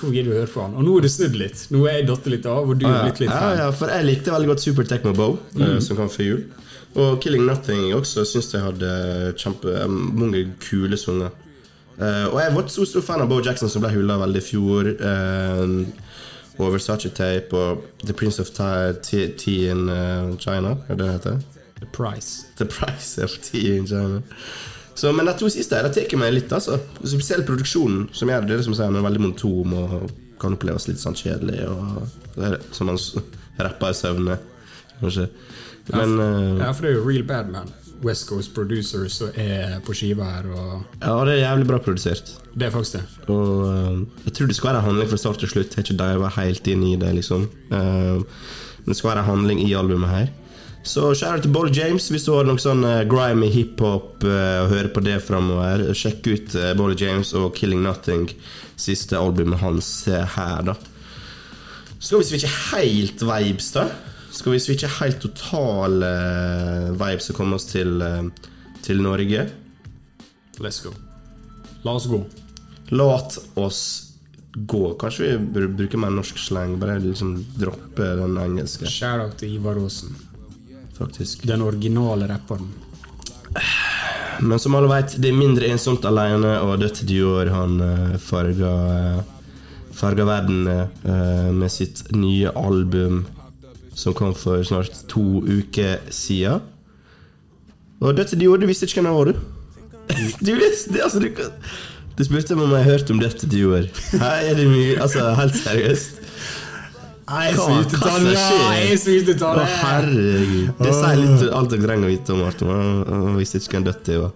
Hvor 0.00 0.10
gidder 0.10 0.32
du 0.32 0.34
å 0.34 0.40
høre 0.40 0.50
på 0.50 0.64
han? 0.64 0.74
Og 0.78 0.86
nå 0.86 0.96
er 0.98 1.06
det 1.06 1.12
snudd 1.14 1.36
litt. 1.38 1.60
Nå 1.70 1.84
er 1.86 2.00
jeg 2.00 2.08
datt 2.08 2.26
litt 2.32 2.48
av, 2.50 2.66
og 2.66 2.80
du 2.80 2.88
er 2.88 3.04
blitt 3.06 3.22
litt 3.22 3.30
ja, 3.30 3.38
fan. 3.38 3.60
ja, 3.60 3.68
for 3.76 3.92
jeg 3.94 4.08
likte 4.08 4.34
veldig 4.34 4.50
godt 4.50 4.64
Super 4.64 4.88
Techno 4.90 5.12
Bow, 5.14 5.36
eh, 5.54 5.76
som 5.84 5.98
kom 5.98 6.10
før 6.10 6.26
jul. 6.26 6.42
Og 6.98 7.22
Killing 7.22 7.46
Nothing 7.46 7.84
også 7.96 8.24
syns 8.28 8.50
jeg 8.52 8.64
hadde 8.64 8.90
kjempe, 9.38 9.76
eh, 9.78 9.86
mange 9.88 10.42
kule 10.64 10.98
sanger. 10.98 11.30
Eh, 11.98 12.26
og 12.32 12.38
jeg 12.40 12.54
var 12.56 12.68
så 12.72 12.86
stor 12.88 13.04
fan 13.04 13.20
av 13.24 13.28
Bo 13.30 13.40
Jackson, 13.44 13.68
som 13.70 13.82
ble 13.84 13.90
hylla 13.92 14.16
veldig 14.22 14.40
i 14.42 14.46
fjor. 14.46 14.92
Uh, 15.00 15.84
og 16.60 16.74
Versace 16.74 17.08
Tape 17.16 17.56
og 17.56 17.82
The 18.04 18.12
Prince 18.16 18.42
of 18.42 18.50
Tea 18.52 19.70
in 19.72 19.86
uh, 19.88 20.34
China, 20.38 20.76
er 20.88 20.96
det 20.98 21.06
det 21.06 21.12
heter? 21.16 21.38
The 21.80 21.88
Price. 21.96 22.44
The 22.60 22.66
Price 22.68 23.18
of 23.24 23.32
Tea 23.42 23.76
in 23.78 23.86
China. 23.88 24.20
Så, 24.94 25.08
men 25.16 25.26
de 25.26 25.32
to 25.40 25.48
siste 25.50 25.74
her, 25.78 25.88
tar 25.88 26.12
meg 26.20 26.34
litt, 26.36 26.52
altså. 26.52 26.76
Spesielt 27.00 27.46
produksjonen, 27.48 28.10
som 28.14 28.28
gjør 28.30 28.44
det 28.50 28.60
som 28.66 28.74
sier, 28.76 28.92
den 28.92 29.00
er 29.00 29.06
veldig 29.08 29.22
monotom 29.24 29.72
og 29.80 30.10
kan 30.42 30.54
oppleves 30.58 30.84
litt 30.90 31.00
sånn 31.00 31.16
kjedelig. 31.16 31.62
Og, 31.72 32.02
det 32.36 32.58
som 32.76 32.90
man 32.92 33.00
s- 33.00 33.14
rapper 33.58 33.94
i 33.94 33.96
søvne, 33.96 34.36
kanskje. 35.00 35.28
Men 35.92 36.12
eh, 36.20 36.60
Ja, 36.60 36.68
for 36.76 36.84
det 36.84 36.92
er 36.92 36.98
jo 37.00 37.06
Real 37.08 37.24
Bad 37.26 37.48
Man. 37.50 37.72
West 38.02 38.26
Coast 38.28 38.54
Producer 38.54 39.06
som 39.12 39.30
er 39.38 39.78
på 39.86 39.94
skiva 39.96 40.26
her, 40.36 40.48
ja, 41.02 41.14
det 41.26 41.36
er 41.36 41.42
jævlig 41.44 41.68
bra 41.70 41.78
produsert. 41.82 42.34
det 42.54 42.66
er 42.66 42.74
faktisk 42.74 42.98
det. 42.98 43.04
Og 43.32 43.64
eh, 43.68 44.26
jeg 44.26 44.36
tror 44.36 44.50
det 44.50 44.56
skal 44.58 44.70
være 44.70 44.82
en 44.82 44.88
handling 44.90 45.10
fra 45.10 45.20
start 45.22 45.38
til 45.42 45.52
slutt. 45.54 45.76
Jeg 45.76 45.82
har 45.82 45.88
ikke 45.88 46.00
diva 46.02 46.30
helt 46.36 46.70
inn 46.74 46.84
i 46.90 46.96
det, 47.00 47.14
liksom. 47.20 47.48
Eh, 47.72 48.22
men 48.82 48.90
det 48.90 48.98
skal 48.98 49.12
være 49.12 49.24
en 49.24 49.30
handling 49.30 49.62
i 49.62 49.74
albumet 49.78 50.10
her. 50.10 50.30
Så 50.82 51.12
kjære 51.14 51.44
til 51.44 51.52
Boll 51.54 51.70
James, 51.70 52.08
hvis 52.10 52.24
du 52.26 52.32
har 52.34 52.46
noe 52.46 52.58
sånn 52.58 52.82
uh, 52.82 53.04
grimy 53.06 53.46
hiphop 53.54 54.24
uh, 54.26 54.64
og 54.64 54.72
hører 54.72 54.88
på 54.90 55.02
det 55.06 55.20
framover, 55.22 55.84
sjekk 55.94 56.26
ut 56.26 56.56
uh, 56.58 56.72
Boll 56.74 56.96
James 56.98 57.30
og 57.38 57.52
Killing 57.54 57.84
Nothing, 57.84 58.26
siste 58.74 59.14
albumet 59.14 59.62
hans 59.62 59.92
uh, 60.10 60.24
her, 60.34 60.64
da. 60.66 60.74
Så 62.02 62.18
hvis 62.18 62.32
vi 62.34 62.40
ikke 62.40 62.56
helt 62.72 63.22
vibes, 63.22 63.70
da? 63.76 63.86
Skal 64.32 64.52
vi 64.52 64.60
switche 64.60 64.88
helt 64.88 65.20
total 65.20 66.02
uh, 66.02 66.92
vibe 66.96 67.20
som 67.20 67.36
kommer 67.36 67.58
oss 67.60 67.66
til, 67.68 68.00
uh, 68.00 68.24
til 68.82 69.02
Norge? 69.04 69.44
Let's 70.62 70.80
go. 70.84 70.92
La 71.84 71.92
oss 71.98 72.06
gå. 72.08 72.22
Lat 72.96 73.36
oss 73.60 73.82
gå. 74.54 74.94
Kanskje 75.00 75.26
vi 75.26 75.50
burde 75.52 75.74
bruke 75.76 76.00
mer 76.00 76.14
norsk 76.16 76.40
slang? 76.40 76.78
Bare 76.80 76.96
liksom 77.02 77.34
droppe 77.60 78.08
den 78.22 78.38
engelske, 78.40 78.88
Shout-out 78.88 79.36
til 79.42 79.58
Ivar 79.58 79.80
Aasen. 79.82 80.16
faktisk. 80.96 81.44
Den 81.48 81.62
originale 81.62 82.28
rapperen. 82.28 82.72
Men 84.40 84.58
som 84.58 84.74
alle 84.74 84.88
vet, 84.88 85.16
det 85.20 85.28
er 85.28 85.36
mindre 85.36 85.68
ensomt 85.68 86.04
alene, 86.08 86.56
og 86.64 86.80
Dødt 86.80 87.02
Dior 87.08 87.52
han 87.52 87.80
uh, 87.80 88.16
farga, 88.16 88.72
farga 89.92 90.24
verden 90.24 90.66
eh, 90.72 91.50
med 91.52 91.68
sitt 91.70 92.00
nye 92.16 92.48
album 92.56 93.26
som 93.94 94.14
kom 94.16 94.34
for 94.34 94.62
snart 94.66 95.04
to 95.10 95.42
uker 95.44 96.00
siden. 96.12 96.62
Og 98.02 98.16
Dødt 98.16 98.34
Dior, 98.40 98.58
du 98.58 98.66
visste 98.66 98.88
ikke 98.88 99.00
hvem 99.02 99.10
jeg 99.12 99.18
var, 99.18 99.32
du? 99.32 99.34
Du 100.46 100.52
visste 100.58 101.02
altså 101.04 101.20
du, 101.22 101.28
du 102.18 102.24
spurte 102.26 102.56
meg 102.58 102.66
om 102.66 102.72
jeg 102.74 102.84
har 102.84 102.90
hørt 102.96 103.12
om 103.14 103.20
Dødt 103.22 103.44
Dior. 103.52 103.86
Her 104.18 104.48
er 104.50 104.58
det 104.58 104.66
mye 104.70 104.96
Altså, 105.00 105.28
helt 105.38 105.56
seriøst. 105.60 106.18
Jeg 107.32 107.54
som 107.56 107.84
skjer? 107.88 108.32
Jeg 108.34 108.88
er 108.92 108.98
så 109.00 109.12
ute 109.14 109.36
av 109.46 109.60
Å, 109.62 109.66
herregud. 109.84 110.72
Det 110.82 110.94
sier 110.98 111.20
litt 111.20 111.44
alt 111.54 111.70
dere 111.72 111.86
trenger 111.86 112.08
å 112.08 112.10
vite 112.10 112.34
om 112.34 112.42
Martin. 112.42 112.72
Jeg 112.72 113.36
visste 113.38 113.62
ikke 113.62 113.78
hvem 113.78 113.86
Dødt 113.88 114.10
var. 114.18 114.34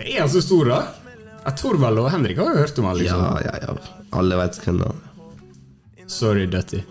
Er 0.00 0.16
han 0.18 0.32
så 0.32 0.42
stor, 0.44 0.72
da? 0.72 0.80
Ja, 1.40 1.52
Torvald 1.56 2.02
og 2.02 2.10
Henrik 2.12 2.40
har 2.40 2.50
jo 2.52 2.64
hørt 2.64 2.80
om 2.82 2.90
han, 2.90 2.98
liksom. 3.00 3.22
Ja, 3.22 3.38
ja, 3.46 3.54
ja. 3.64 4.00
Alle 4.18 4.40
vet 4.42 4.58
hvem 4.64 4.82
han 4.82 4.90
er. 4.90 5.06
Sorry, 6.10 6.44
Dutty. 6.50 6.82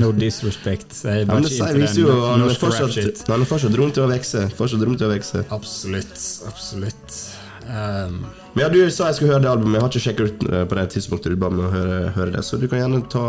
No 0.00 0.10
disrespect. 0.16 1.00
Jeg 1.04 1.26
bare 1.28 1.44
ikke 1.44 1.52
sier, 1.54 1.80
viser 1.80 2.00
jo 2.02 2.16
han 2.26 2.44
er 2.46 2.58
fortsatt, 2.60 3.24
han 3.28 3.42
er. 3.44 3.48
Fortsatt 3.50 3.78
rom 3.80 3.92
til 3.94 4.06
å 4.06 5.12
vokse. 5.14 5.44
Absolutt. 5.54 6.16
Absolutt. 6.50 7.20
Um, 7.64 8.24
Men 8.54 8.62
ja, 8.62 8.68
Du 8.70 8.78
sa 8.90 9.08
jeg 9.10 9.16
skulle 9.18 9.32
høre 9.34 9.42
det 9.42 9.50
albumet. 9.50 9.74
Jeg 9.74 9.82
har 9.82 9.90
ikke 9.90 10.02
sjekket 10.04 10.28
ut 10.30 10.44
eh, 10.46 10.64
på 10.70 10.76
det 10.78 10.84
tidspunktet 10.94 11.32
du 11.34 11.38
ba 11.42 11.48
meg 11.50 11.72
høre, 11.74 11.96
høre 12.14 12.34
det, 12.36 12.42
så 12.46 12.58
du 12.60 12.68
kan 12.70 12.78
gjerne 12.84 13.00
ta 13.10 13.22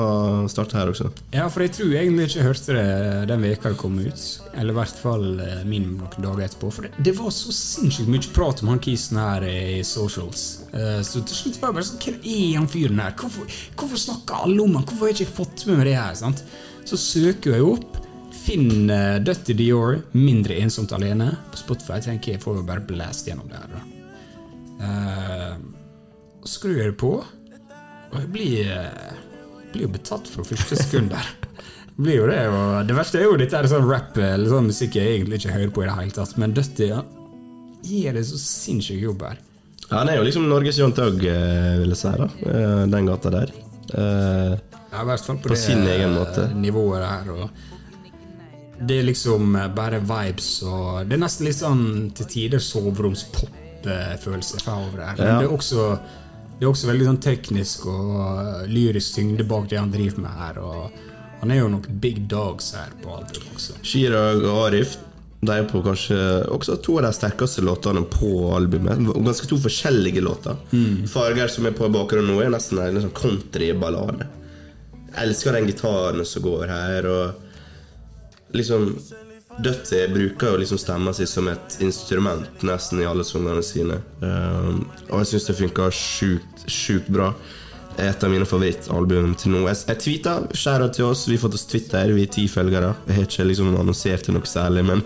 starte 0.51 0.77
her 0.77 0.91
også. 0.91 1.09
ja, 1.33 1.47
for 1.49 1.65
jeg 1.65 1.73
tror 1.79 1.95
egentlig 1.97 2.27
ikke 2.29 2.39
jeg 2.39 2.45
hørte 2.45 2.75
det 2.77 3.23
den 3.31 3.45
veka 3.47 3.71
det 3.73 3.79
kom 3.81 3.97
ut. 3.97 4.25
Eller 4.53 4.75
i 4.75 4.77
hvert 4.77 5.01
fall 5.01 5.25
min 5.39 5.71
minimum 5.71 6.03
noen 6.05 6.27
dager 6.27 6.45
etterpå. 6.45 6.69
For 6.75 6.85
det, 6.85 6.93
det 7.07 7.15
var 7.17 7.33
så 7.33 7.55
sinnssykt 7.57 8.11
mye 8.13 8.29
prat 8.35 8.61
om 8.61 8.69
han 8.75 8.83
kisen 8.85 9.17
her 9.17 9.47
i 9.49 9.81
socials. 9.87 10.45
Eh, 10.77 11.01
så 11.01 11.25
til 11.25 11.41
slutt 11.41 11.59
var 11.61 11.73
jeg 11.73 11.79
bare 11.79 11.89
sånn 11.89 12.03
Hvem 12.05 12.21
er 12.35 12.59
han 12.59 12.69
fyren 12.75 13.01
her? 13.01 13.17
Hvorfor, 13.17 13.57
hvorfor 13.81 14.03
snakker 14.05 14.45
alle 14.45 14.61
om 14.61 14.77
han? 14.77 14.85
Hvorfor 14.85 15.07
har 15.07 15.15
jeg 15.15 15.25
ikke 15.25 15.39
fått 15.41 15.65
med 15.65 15.81
meg 15.81 15.89
det 15.89 15.97
her? 15.97 16.13
sant? 16.21 16.45
Så 16.85 17.01
søker 17.01 17.57
jeg 17.57 17.65
opp. 17.65 17.97
Finner 18.45 19.17
Dutty 19.25 19.55
Dior 19.57 20.03
'Mindre 20.13 20.59
ensomt 20.61 20.93
alene' 20.93 21.33
på 21.49 21.57
Spotify. 21.57 21.97
Tenker 21.97 22.35
jeg 22.35 22.43
får 22.45 22.61
bare 22.67 22.85
blast 22.85 23.25
gjennom 23.25 23.49
det 23.49 23.57
her. 23.57 23.73
da. 23.73 23.94
Eh, 24.81 25.55
skrur 26.45 26.77
jeg 26.77 26.91
det 26.91 26.97
på, 27.01 27.13
og 28.11 28.17
jeg 28.19 28.29
blir, 28.31 28.67
eh, 28.71 29.15
blir 29.73 29.87
jo 29.87 29.91
betatt 29.95 30.27
fra 30.27 30.43
første 30.43 30.75
sekund 30.77 31.09
der. 31.09 31.25
blir 31.97 32.17
jo 32.19 32.27
det, 32.27 32.41
og 32.51 32.87
det 32.87 32.95
verste 32.97 33.19
er 33.21 33.23
jo 33.29 33.37
dette 33.39 33.55
er 33.55 33.69
sånn 33.71 33.87
rap 33.87 34.17
eller 34.19 34.49
sånn 34.51 34.67
musikk 34.67 34.97
jeg 34.99 35.13
egentlig 35.15 35.39
ikke 35.39 35.53
hører 35.55 35.71
på 35.71 35.83
i 35.83 35.87
det 35.87 35.95
hele 35.95 36.11
tatt, 36.11 36.37
men 36.37 36.53
Dutty 36.53 36.89
ja, 36.89 37.01
gir 37.87 38.13
det 38.17 38.25
så 38.27 38.35
sinnssyk 38.41 38.99
jobb 39.01 39.21
her. 39.23 39.37
Ja, 39.89 39.99
Han 40.01 40.09
er 40.09 40.17
jo 40.17 40.23
liksom 40.25 40.47
Norges 40.49 40.77
John 40.81 40.91
Tugg, 40.97 41.23
eh, 41.23 41.77
vil 41.79 41.89
jeg 41.93 41.97
si. 41.97 42.09
da 42.17 42.25
Eh, 42.25 42.85
Den 42.87 43.05
gata 43.05 43.29
der. 43.31 43.51
Eh, 43.93 44.57
Ja, 44.95 45.01
I 45.01 45.05
hvert 45.05 45.19
fall 45.25 45.37
på, 45.37 45.49
På 45.49 45.49
det 45.49 46.09
måte. 46.09 46.43
eh, 46.49 46.53
nivået 46.55 47.05
her. 47.05 47.31
Og 47.31 47.49
det 48.87 48.99
er 48.99 49.03
liksom 49.03 49.55
eh, 49.55 49.67
bare 49.67 49.99
vibes 49.99 50.63
og 50.63 51.07
Det 51.07 51.13
er 51.13 51.21
nesten 51.21 51.45
litt 51.45 51.55
sånn 51.55 52.11
til 52.15 52.25
tider 52.25 52.59
soveromspop-følelse 53.85 54.61
fra 54.63 54.77
over 54.81 54.97
det 54.97 55.05
her. 55.05 55.17
Men 55.17 55.27
Ja. 55.27 55.39
det 55.39 55.49
er 55.49 55.57
også 55.57 55.99
det 56.57 56.63
er 56.65 56.69
også 56.71 56.87
veldig 56.87 57.05
sånn 57.05 57.19
teknisk 57.19 57.85
og 57.85 58.67
lyrisk 58.71 59.15
tyngde 59.15 59.43
bak 59.43 59.67
det 59.69 59.77
han 59.77 59.91
driver 59.91 60.19
med 60.23 60.31
her. 60.31 60.59
Og 60.59 60.91
han 61.41 61.51
er 61.51 61.55
jo 61.59 61.67
nok 61.67 61.87
big 61.99 62.27
dogs 62.29 62.73
her 62.73 62.89
på 63.03 63.09
albumet 63.11 63.55
også. 63.55 63.73
Chirag 63.83 64.41
og 64.43 64.67
Arif 64.71 64.95
de 65.45 65.51
er 65.51 65.63
på 65.67 65.83
kanskje 65.83 66.15
også 66.49 66.81
to 66.81 66.97
av 66.97 67.03
de 67.03 67.11
sterkeste 67.13 67.61
låtene 67.61 68.05
på 68.09 68.55
albumet. 68.55 69.03
Ganske 69.13 69.47
to 69.47 69.57
forskjellige 69.57 70.21
låter. 70.23 70.55
Farger 71.07 71.47
som 71.51 71.65
er 71.65 71.71
på 71.71 71.91
bakgrunnen 71.91 72.31
nå, 72.33 72.39
er 72.41 72.49
nesten 72.49 72.79
en 72.79 73.01
sånn 73.01 73.11
countryballade. 73.13 74.25
Elsker 75.21 75.51
den 75.53 75.67
gitaren 75.67 76.25
som 76.25 76.41
går 76.41 76.67
her, 76.67 77.05
og 77.05 78.55
liksom 78.55 78.95
Dutty 79.63 80.07
bruker 80.11 80.51
jo 80.51 80.57
liksom 80.61 80.79
stemma 80.81 81.13
si 81.15 81.25
som 81.27 81.47
et 81.47 81.77
instrument 81.83 82.63
nesten 82.67 82.99
i 83.01 83.07
alle 83.07 83.23
sangene 83.23 83.63
sine. 83.63 84.01
Um, 84.19 84.81
og 85.09 85.21
jeg 85.21 85.29
syns 85.31 85.47
det 85.49 85.55
funka 85.61 85.87
sjukt, 85.95 86.65
sjukt 86.71 87.07
bra. 87.13 87.29
Et 87.95 88.23
av 88.27 88.31
mine 88.31 88.43
favorittalbum 88.43 89.37
til 89.39 89.53
nå. 89.53 89.61
Jeg, 89.69 89.79
jeg 89.87 90.01
tweeta 90.03 90.35
skjæra 90.51 90.89
til 90.91 91.07
oss. 91.07 91.23
Vi 91.29 91.37
har 91.37 91.45
fått 91.45 91.55
oss 91.55 91.67
Twitter, 91.71 92.11
vi 92.11 92.25
er 92.27 92.33
ti 92.35 92.47
følgere. 92.51 92.91
Jeg 93.07 93.19
har 93.21 93.29
ikke 93.29 93.47
liksom 93.47 93.71
annonsert 93.79 94.27
det 94.27 94.35
noe 94.35 94.49
særlig, 94.49 94.83
men 94.91 95.05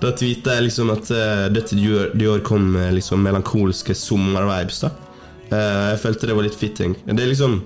da 0.00 0.14
tweeta 0.16 0.56
jeg 0.56 0.70
liksom 0.70 0.92
at 0.94 1.12
uh, 1.12 1.46
Dutty 1.52 1.76
Dior, 1.76 2.40
kom 2.46 2.72
med 2.78 2.96
liksom 2.96 3.20
melankolske 3.24 3.94
sommervibes. 3.96 4.80
Eh, 4.84 5.90
Jeg 5.92 6.00
følte 6.00 6.26
det 6.28 6.34
var 6.36 6.46
litt 6.48 6.56
fitting. 6.58 6.96
Det 7.04 7.20
er 7.20 7.30
liksom 7.30 7.60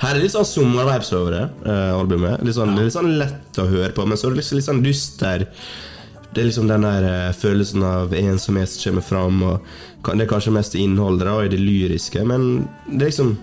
her 0.00 0.16
er 0.16 0.22
litt 0.22 0.32
sånn 0.32 0.48
sommervibes 0.48 1.12
over 1.16 1.34
det, 1.36 1.42
eh, 1.68 1.92
albumet. 1.92 2.42
Litt 2.46 2.56
sånn, 2.56 2.72
er 2.78 2.86
litt 2.88 2.96
sånn 2.96 3.18
lett 3.20 3.60
å 3.60 3.68
høre 3.68 3.92
på, 3.96 4.06
men 4.08 4.16
så 4.16 4.28
er 4.28 4.34
det 4.34 4.40
litt, 4.40 4.52
litt 4.56 4.68
sånn 4.68 4.82
dyster. 4.84 5.46
Det 6.32 6.40
er 6.42 6.48
liksom 6.48 6.68
den 6.70 6.86
der 6.86 7.04
eh, 7.08 7.32
følelsen 7.36 7.84
av 7.84 8.14
ensomhet 8.16 8.70
som 8.70 8.94
kommer 8.94 9.02
fram, 9.04 9.42
og 9.42 9.60
det 10.16 10.24
er 10.24 10.30
kanskje 10.30 10.54
mest 10.56 10.76
innholdet 10.78 11.28
i 11.44 11.52
det 11.52 11.60
lyriske, 11.60 12.24
men 12.24 12.68
det 12.88 13.02
er 13.02 13.10
liksom 13.12 13.38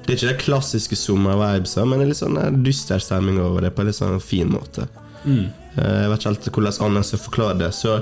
Det 0.00 0.14
er 0.14 0.16
ikke 0.16 0.32
det 0.32 0.42
klassiske 0.42 0.96
sommervibesa, 0.96 1.84
men 1.86 2.00
det 2.00 2.04
er 2.06 2.08
litt 2.08 2.22
sånn 2.22 2.38
eh, 2.40 2.50
dyster 2.64 2.98
stemning 2.98 3.38
over 3.38 3.60
det, 3.60 3.74
på 3.76 3.82
en 3.82 3.90
litt 3.90 3.98
sånn 3.98 4.20
fin 4.24 4.48
måte. 4.48 4.88
Eh, 5.26 5.46
Jeg 5.76 6.08
vet 6.10 6.18
ikke 6.18 6.30
helt 6.32 6.48
hvordan 6.50 6.84
annet 6.86 7.06
skal 7.06 7.20
forklare 7.26 7.58
det. 7.60 7.68
Så 7.76 8.00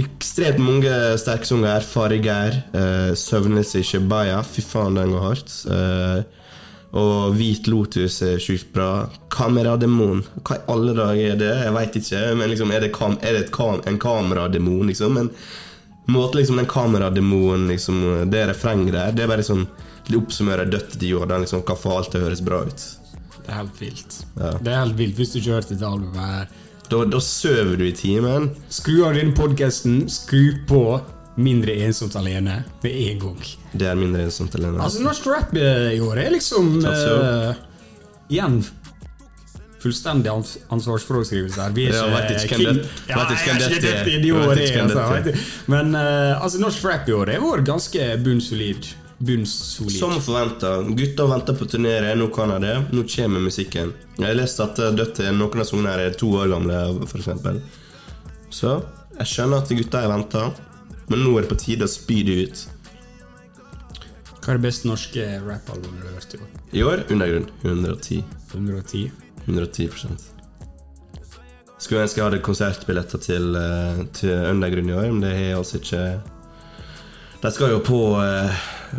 ekstremt 0.00 0.58
mange 0.58 0.90
sterke 1.20 1.46
sanger. 1.48 1.80
Farger, 1.86 2.58
uh, 2.74 3.14
Søvnelse 3.18 3.80
i 3.80 3.86
Shebaya, 3.86 4.42
fy 4.46 4.62
faen, 4.62 4.98
den 4.98 5.14
går 5.14 5.24
hardt. 5.24 5.54
Eh, 5.70 6.22
og 6.90 7.36
Hvit 7.38 7.68
Lotus 7.70 8.18
er 8.26 8.40
sjukt 8.42 8.72
bra. 8.74 9.06
Kamerademon, 9.30 10.24
hva 10.42 10.56
i 10.58 10.64
alle 10.72 10.94
dager 10.96 11.34
er 11.34 11.36
det? 11.38 11.50
Jeg 11.62 11.74
veit 11.76 11.98
ikke. 12.00 12.22
Men 12.38 12.50
liksom, 12.50 12.72
er 12.74 12.82
det, 12.82 12.92
kam 12.96 13.18
er 13.22 13.36
det 13.36 13.44
et 13.44 13.52
kam 13.54 13.82
en 13.86 13.98
kamerademon, 14.02 14.88
liksom? 14.90 15.14
Men 15.14 15.30
måten 16.10 16.40
liksom 16.40 16.58
den 16.58 16.66
kamerademonen 16.66 17.68
liksom, 17.68 18.00
Det 18.32 18.46
refrenget 18.48 18.96
der, 18.96 19.12
det 19.14 19.22
er 19.22 19.30
bare 19.30 19.44
sånn 19.46 19.68
Det 20.08 20.18
oppsummerer 20.18 20.66
dødt 20.66 20.96
til. 20.98 21.20
Den 21.30 21.46
liksom 21.46 21.62
kan 21.68 21.78
få 21.78 21.94
alt 22.00 22.10
til 22.10 22.24
å 22.24 22.26
høres 22.26 22.42
bra 22.42 22.64
ut. 22.66 22.88
Det 23.38 23.46
er 23.46 23.60
helt 23.60 23.78
vilt. 23.78 24.18
Ja. 24.34 24.56
Det 24.58 24.74
er 24.74 24.82
helt 24.82 24.98
vilt 24.98 25.20
hvis 25.20 25.32
du 25.32 25.38
ikke 25.38 25.54
har 25.54 25.62
hørt 25.62 25.70
dette 25.70 25.86
albumet 25.86 26.34
her. 26.34 26.50
Da, 26.90 27.04
da 27.06 27.22
sover 27.22 27.76
du 27.78 27.86
i 27.86 27.94
timen. 27.94 28.50
Skru 28.66 29.04
av 29.06 29.14
denne 29.14 29.36
podkasten, 29.38 30.08
skru 30.10 30.58
på 30.66 30.82
Mindre 31.36 31.76
ensomt 31.86 32.16
alene 32.18 32.64
med 32.82 32.92
en 32.92 33.18
gang. 33.22 33.38
Det 33.72 33.86
er 33.86 33.94
mindre 33.96 34.24
ensomt, 34.26 34.54
alene. 34.58 34.80
Altså, 34.82 35.00
norsk 35.04 35.26
rap 35.30 35.54
eh, 35.56 35.92
i 35.96 36.00
år 36.02 36.18
er 36.26 36.30
liksom 36.34 36.80
eh, 36.84 37.54
Igjen 38.30 38.60
fullstendig 39.80 40.28
ans 40.28 40.58
ansvarsfraskrivelse 40.68 41.60
her. 41.62 41.70
Vi 41.72 41.86
er 41.88 41.94
Ja, 41.94 42.04
ikke 42.36 42.56
hvem 42.56 42.60
king- 42.60 42.74
det- 42.82 42.88
Ja, 43.08 43.16
jeg 43.16 43.48
er 43.48 43.70
ikke 43.70 43.80
dette 43.80 44.26
i 44.26 44.30
året 44.32 44.58
er, 44.58 44.82
altså, 44.82 44.98
er. 45.16 45.22
du. 45.22 45.38
Men 45.72 45.94
uh, 45.94 46.42
altså, 46.44 46.58
norsk 46.60 46.84
rap 46.84 47.08
i 47.08 47.12
år 47.12 47.32
har 47.32 47.40
vært 47.40 47.64
ganske 47.64 48.08
bunnsolid. 48.22 48.90
Bunnsolid. 49.20 49.98
Som 49.98 50.20
forventa. 50.20 50.82
Gutta 50.96 51.24
venter 51.26 51.54
på 51.56 51.64
turnere, 51.68 52.14
nå 52.16 52.28
kan 52.34 52.50
jeg 52.50 52.60
det. 52.60 52.76
Nå 52.92 53.04
kommer 53.08 53.40
musikken. 53.40 53.94
Jeg 54.18 54.26
har 54.26 54.34
lest 54.34 54.60
at 54.60 54.76
døtte, 54.76 55.32
noen 55.32 55.60
av 55.60 55.64
sangene 55.68 55.96
er 55.96 56.10
to 56.12 56.28
år 56.28 56.48
gamle, 56.52 57.06
f.eks. 57.08 57.28
Så 58.50 58.82
jeg 59.18 59.26
skjønner 59.32 59.62
at 59.64 59.68
gutta 59.68 60.00
har 60.04 60.08
venta, 60.12 60.50
men 61.10 61.24
nå 61.26 61.36
er 61.36 61.44
det 61.44 61.50
på 61.50 61.58
tide 61.58 61.86
å 61.86 61.90
spy 61.90 62.22
det 62.26 62.36
ut. 62.46 62.66
Hva 64.40 64.54
er 64.54 64.58
det 64.60 64.64
beste 64.64 64.88
norske 64.88 65.24
rappalbumet 65.44 66.00
du 66.00 66.06
har 66.08 66.14
hørt 66.16 66.34
i 66.34 66.38
år? 66.40 66.52
I 66.72 66.82
år 66.86 67.02
undergrunn 67.12 67.48
110. 67.62 68.22
110? 68.54 69.10
110 69.44 69.88
Skulle 71.80 72.04
ønske 72.04 72.20
jeg 72.20 72.26
hadde 72.26 72.40
konsertbilletter 72.44 73.20
til, 73.24 73.56
eh, 73.56 74.04
til 74.16 74.32
Undergrunn 74.50 74.90
i 74.90 74.96
år, 74.96 75.08
men 75.12 75.20
det 75.24 75.32
har 75.34 75.44
jeg 75.44 75.58
altså 75.58 75.80
ikke 75.80 76.04
De 77.40 77.50
skal 77.50 77.70
jo 77.72 77.80
på, 77.80 78.00
eh, 78.20 78.56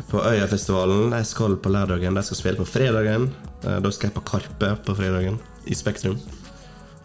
på 0.10 0.18
Øyafestivalen. 0.18 1.12
De 1.12 1.24
skal 1.26 1.58
på 1.58 1.70
lørdagen. 1.70 2.16
De 2.16 2.24
skal 2.24 2.38
spille 2.38 2.58
på 2.58 2.66
fredagen. 2.66 3.32
Eh, 3.64 3.80
Da 3.80 3.90
skal 3.92 4.10
jeg 4.10 4.16
på 4.16 4.26
Karpe 4.26 4.78
på 4.84 4.96
fredagen, 4.96 5.40
i 5.68 5.74
Spektrum. 5.74 6.20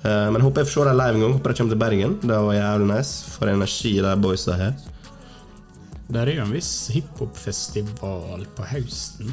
Men 0.04 0.34
jeg 0.34 0.42
håper 0.42 0.62
jeg 0.62 0.66
får 0.66 0.72
se 0.72 0.84
dem 0.84 0.96
live 0.98 1.14
en 1.14 1.20
gang. 1.20 1.32
Håper 1.32 1.48
de 1.52 1.54
kommer 1.54 1.70
til 1.72 1.78
Bergen. 1.78 2.20
Det 2.20 2.28
var 2.28 2.54
jævlig 2.54 2.96
nice. 2.96 3.24
For 3.28 3.46
energi 3.48 4.00
de 4.00 4.16
boysa 4.16 4.52
har. 4.52 4.74
Der 6.12 6.28
er 6.30 6.36
jo 6.38 6.44
en 6.46 6.54
viss 6.54 6.72
hiphopfestival 6.94 8.46
på 8.56 8.66
høsten. 8.70 9.32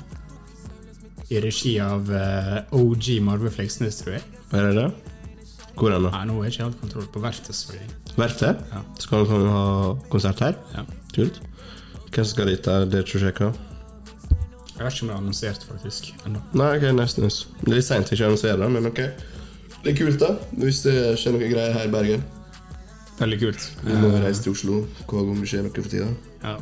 I 1.29 1.39
regi 1.41 1.75
av 1.81 2.09
eh, 2.13 2.61
OG 2.75 3.09
Marve 3.25 3.51
Fleksnes, 3.53 4.01
tror 4.01 4.17
jeg. 4.17 4.23
Er 4.53 4.69
det 4.69 4.73
det? 4.77 4.87
er 5.73 5.95
da? 5.97 6.09
Nei, 6.13 6.23
nå 6.29 6.35
er 6.39 6.47
jeg 6.47 6.53
ikke 6.53 6.65
helt 6.67 6.81
kontroll 6.81 7.07
på 7.13 7.21
verftet. 7.23 7.61
Verftet? 8.17 8.59
Ja. 8.73 8.81
Skal 9.01 9.25
du 9.25 9.47
ha 9.49 9.63
konsert 10.13 10.41
her? 10.45 10.57
Ja. 10.75 10.83
Kult. 11.15 11.39
Hvem 12.13 12.25
skal 12.29 12.51
dit? 12.51 12.67
Er 12.67 12.85
Det 12.85 13.05
ikke. 13.07 13.53
Jeg 14.73 14.85
vet 14.85 14.93
ikke 14.93 15.03
om 15.03 15.09
det 15.09 15.13
er 15.13 15.17
annonsert, 15.17 15.65
faktisk. 15.69 16.13
Ennå. 16.25 16.41
Nei, 16.57 16.75
ok, 16.77 16.85
nice. 16.97 17.21
Det 17.21 17.69
er 17.69 17.75
litt 17.77 17.85
seint 17.87 18.09
vi 18.09 18.17
ikke 18.17 18.29
annonserer 18.31 18.61
det, 18.61 18.69
men 18.73 18.89
ok. 18.89 19.01
Det 19.83 19.91
er 19.93 19.97
kult, 19.97 20.19
da. 20.21 20.33
Hvis 20.61 20.81
det 20.85 20.95
skjer 21.21 21.35
noe 21.35 21.49
greier 21.49 21.75
her 21.77 21.89
i 21.89 21.93
Bergen. 21.93 22.25
Veldig 23.19 23.39
kult. 23.43 23.67
Vi 23.85 23.93
må 24.01 24.09
reise 24.23 24.41
til 24.43 24.51
Oslo 24.55 24.79
hver 25.07 25.27
gang 25.27 25.41
vi 25.43 25.47
ser 25.51 25.61
noe 25.67 25.73
for 25.75 25.91
tida. 25.91 26.07
Ja. 26.43 26.55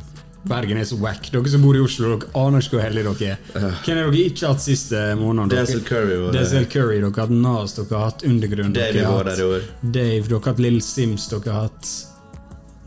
Bergen 0.44 0.76
er 0.80 0.84
så 0.84 0.96
wack. 0.98 1.28
Dere 1.30 1.48
som 1.52 1.62
bor 1.62 1.76
i 1.78 1.80
Oslo, 1.80 2.16
dere 2.18 2.30
aner 2.34 2.58
ikke 2.64 2.74
hvor 2.74 2.82
heldige 2.82 3.12
dere 3.20 3.36
er. 3.54 3.76
Hvem 3.86 3.98
er 4.00 4.08
dere 4.10 4.22
ikke 4.26 4.48
hatt 4.50 4.62
siste? 4.64 4.98
Dere- 4.98 5.48
Denzel 5.52 5.84
Curry 5.86 6.16
var. 6.24 6.32
Denzel 6.34 6.66
Curry, 6.72 6.96
dere 6.98 7.12
har 7.14 7.28
hatt 7.28 7.34
Nas, 7.36 7.76
dere 7.78 7.98
har 7.98 8.08
hatt 8.10 8.24
Undergrunn. 8.26 8.72
Dave, 8.74 8.92
dere 8.96 9.06
har 9.06 9.44
år. 9.46 9.68
Dave, 9.82 10.24
dere 10.26 10.40
har 10.40 10.48
hatt 10.50 10.58
Lill 10.66 10.80
Sims, 10.82 11.28
dere 11.30 11.52
har 11.54 11.68
hatt 11.68 11.92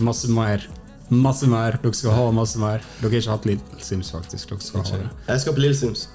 masse 0.04 0.28
mer. 0.28 0.68
Masse 1.10 1.48
mer. 1.48 1.80
Dere 1.82 1.94
skal 1.96 2.12
ha 2.18 2.28
masse 2.36 2.60
mer. 2.60 2.84
Dere 3.00 3.10
har 3.14 3.18
ikke 3.24 3.32
hatt 3.38 3.46
Lill 3.48 3.64
Sims, 3.80 4.12
faktisk. 4.12 4.50
Dere 4.52 4.60
skal 4.68 4.84
ha 4.92 4.98
det. 5.06 5.10
Jeg 5.32 5.46
skal 5.46 5.54
på 5.56 5.64
Lill 5.64 5.76
Sims. 5.80 6.08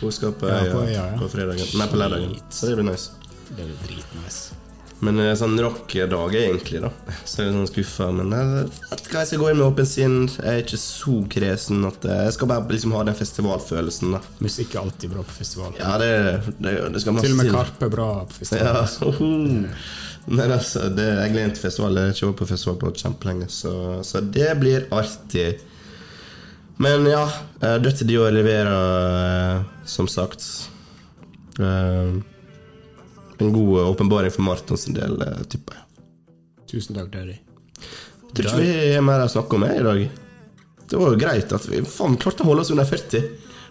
Hun 0.00 0.12
skal 0.12 0.32
på 0.38 0.46
Ja, 0.48 0.60
på 0.76 0.84
ja. 0.92 1.08
på 1.18 1.28
fredagen. 1.32 1.72
Nei, 1.80 1.86
på 1.88 1.96
lørdagen. 2.04 2.36
Så 2.52 2.68
det 2.68 2.76
blir 2.76 2.90
nice. 2.92 3.10
Det 3.48 3.64
blir 3.64 3.76
dritnice. 3.88 4.59
Men 5.00 5.16
det 5.16 5.30
er 5.30 5.36
sånn 5.40 5.56
rock-dag 5.56 6.34
egentlig, 6.36 6.82
da. 6.84 6.90
Så 7.24 7.40
er 7.40 7.46
jeg 7.46 7.54
sånn 7.54 7.70
skuffa. 7.70 8.10
Men 8.12 8.34
jeg, 8.36 8.66
jeg 8.90 9.30
skal 9.30 9.40
gå 9.40 9.48
inn 9.48 9.58
med 9.60 9.66
åpen 9.70 9.88
sinn. 9.88 10.16
Jeg 10.34 10.50
er 10.50 10.60
ikke 10.60 10.80
så 10.82 11.14
kresen 11.32 11.86
at 11.88 12.04
eh, 12.04 12.20
Jeg 12.26 12.34
skal 12.36 12.50
bare 12.50 12.68
liksom 12.68 12.92
ha 12.98 13.06
den 13.08 13.16
festivalfølelsen, 13.16 14.12
da. 14.18 14.20
Musikk 14.44 14.76
er 14.76 14.82
alltid 14.82 15.14
bra 15.14 15.24
på 15.24 15.36
festival. 15.38 15.72
Ja, 15.80 15.94
det, 16.02 16.10
det, 16.58 16.74
det 16.92 17.00
skal 17.00 17.16
masse 17.16 17.30
Til 17.30 17.36
og 17.38 17.40
med. 17.40 17.52
Karpe 17.54 17.88
er 17.88 17.94
bra 17.94 18.08
på 18.28 18.40
festival. 18.42 18.84
Ja. 18.84 19.72
Men 20.36 20.52
altså, 20.52 20.84
det, 20.92 21.06
jeg 21.16 21.32
gleder 21.32 21.48
meg 21.48 21.56
til 21.56 21.64
festival. 21.64 21.96
Jeg 21.96 22.10
har 22.10 22.18
ikke 22.18 22.28
vært 22.28 22.42
på 22.42 22.48
festival 22.50 22.76
på 22.82 22.92
kjempelenge, 23.00 23.48
så, 23.54 23.74
så 24.06 24.20
det 24.20 24.50
blir 24.60 24.84
artig. 24.92 25.48
Men 26.80 27.08
ja, 27.08 27.24
Dødt 27.60 28.02
til 28.02 28.12
Dior 28.12 28.32
leverer, 28.32 28.68
eh, 28.68 29.64
som 29.88 30.08
sagt 30.08 30.44
eh, 31.60 32.20
En 33.40 33.52
god 33.54 33.78
åpenbaring 33.86 34.32
for 34.34 34.44
Marton 34.46 34.78
sin 34.78 34.96
del, 34.96 35.20
eh, 35.24 35.44
tipper 35.48 35.78
jeg. 35.78 35.86
Tusen 36.70 36.98
takk, 36.98 37.10
Daddy. 37.12 37.38
Tror 38.30 38.46
ikke 38.46 38.58
vi 38.62 38.94
har 38.94 39.02
mer 39.02 39.24
å 39.24 39.30
snakke 39.30 39.56
om 39.56 39.66
her 39.66 39.80
i 39.80 39.86
dag. 39.86 40.02
Det 40.90 40.98
var 40.98 41.14
jo 41.14 41.18
greit 41.18 41.52
at 41.54 41.66
vi 41.70 41.82
faen 41.86 42.18
klarte 42.20 42.44
å 42.44 42.50
holde 42.50 42.64
oss 42.64 42.70
under 42.74 42.86
40. 42.86 43.24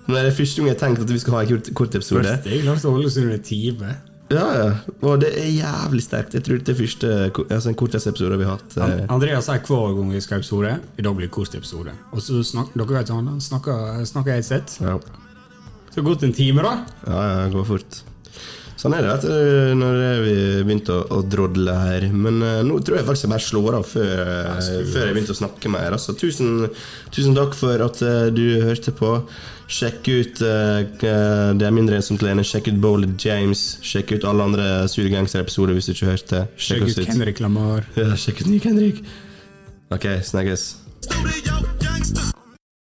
Men 0.08 0.15
det 0.17 0.32
er 0.32 0.38
første 0.39 0.60
gang 0.60 0.69
jeg 0.69 0.75
har 0.75 0.82
tenkt 0.82 1.01
at 1.05 1.12
vi 1.13 1.19
skal 1.21 1.36
ha 1.36 1.41
en 1.43 1.49
kort, 1.51 1.73
kort 1.77 1.97
episode. 1.99 2.25
Første 2.25 2.53
jeg 2.53 2.63
klarte 2.65 2.89
å 2.89 2.93
holde 2.95 3.10
oss 3.12 3.17
under 3.21 3.36
en 3.36 3.45
time. 3.45 3.95
Ja, 4.29 4.45
ja. 4.53 4.67
Og 5.01 5.21
det 5.23 5.29
er 5.41 5.47
jævlig 5.49 6.03
sterkt. 6.05 6.36
Jeg 6.38 6.45
tror 6.45 6.60
det 6.62 6.73
er 6.73 6.77
første 6.77 7.13
altså, 7.49 8.10
episode 8.12 8.38
vi 8.38 8.45
har 8.45 8.60
hatt. 8.60 8.77
Eh, 8.77 9.05
Andreas 9.10 9.49
sier 9.49 9.63
hver 9.65 9.95
gang 9.97 10.12
vi 10.13 10.21
skal 10.21 10.38
ha 10.38 10.43
episode 10.43 10.75
I 10.97 11.05
dag 11.05 11.15
blir 11.17 11.27
det 11.27 11.34
kort 11.34 11.55
episode. 11.58 11.95
Og 12.13 12.21
så 12.21 12.43
snak, 12.45 12.75
dere 12.77 12.99
vet 12.99 13.13
snakker, 13.45 14.05
snakker 14.05 14.36
jeg 14.36 14.45
et 14.45 14.49
sett. 14.49 14.77
Ja. 14.82 14.99
Så 15.89 15.95
det 15.95 16.03
har 16.03 16.10
gått 16.12 16.27
en 16.27 16.34
time, 16.38 16.65
da. 16.65 16.75
Ja, 17.08 17.21
ja, 17.25 17.45
det 17.47 17.58
går 17.58 17.65
fort. 17.65 18.03
Sånn 18.79 18.93
er 18.95 19.03
det 19.03 19.15
du, 19.25 19.31
når 19.75 19.97
vi 20.23 20.33
begynte 20.63 20.93
å, 20.95 21.01
å 21.17 21.19
drodle 21.27 21.73
her. 21.75 22.05
Men 22.15 22.39
eh, 22.45 22.61
nå 22.63 22.77
tror 22.79 23.01
jeg 23.01 23.07
faktisk 23.09 23.27
jeg 23.27 23.33
bare 23.33 23.43
slår 23.43 23.77
av 23.81 23.87
før, 23.89 24.21
eh, 24.55 24.69
før 24.87 25.09
jeg 25.09 25.17
begynte 25.17 25.35
å 25.35 25.39
snakke 25.41 25.71
mer. 25.73 25.97
Altså, 25.97 26.15
tusen, 26.15 26.69
tusen 27.11 27.35
takk 27.35 27.57
for 27.59 27.83
at 27.89 27.99
eh, 28.07 28.29
du 28.31 28.45
hørte 28.63 28.95
på. 28.95 29.17
Sjekk 29.69 30.07
ut 30.09 30.39
eh, 30.41 30.79
Det 30.97 31.67
er 31.67 31.75
mindre 31.75 31.99
ensomt 31.99 32.23
alene. 32.23 32.47
Sjekk 32.47 32.71
ut 32.71 32.79
Bowler 32.81 33.11
James. 33.19 33.65
Sjekk 33.85 34.15
ut 34.15 34.29
alle 34.31 34.47
andre 34.47 34.71
Sure 34.89 35.11
Gangster-episoder 35.11 35.75
hvis 35.75 35.91
du 35.91 35.95
ikke 35.97 36.13
hørte. 36.13 36.43
Sjekk 36.55 36.87
ut 36.87 37.03
Henrik 37.11 37.43
Lamar. 37.43 37.83
Ja, 37.99 38.15
sjekk 38.15 38.45
ut 38.45 38.53
Nick 38.55 38.69
Henrik. 38.69 39.03
Ok, 39.91 40.07
snakkes. 40.23 40.69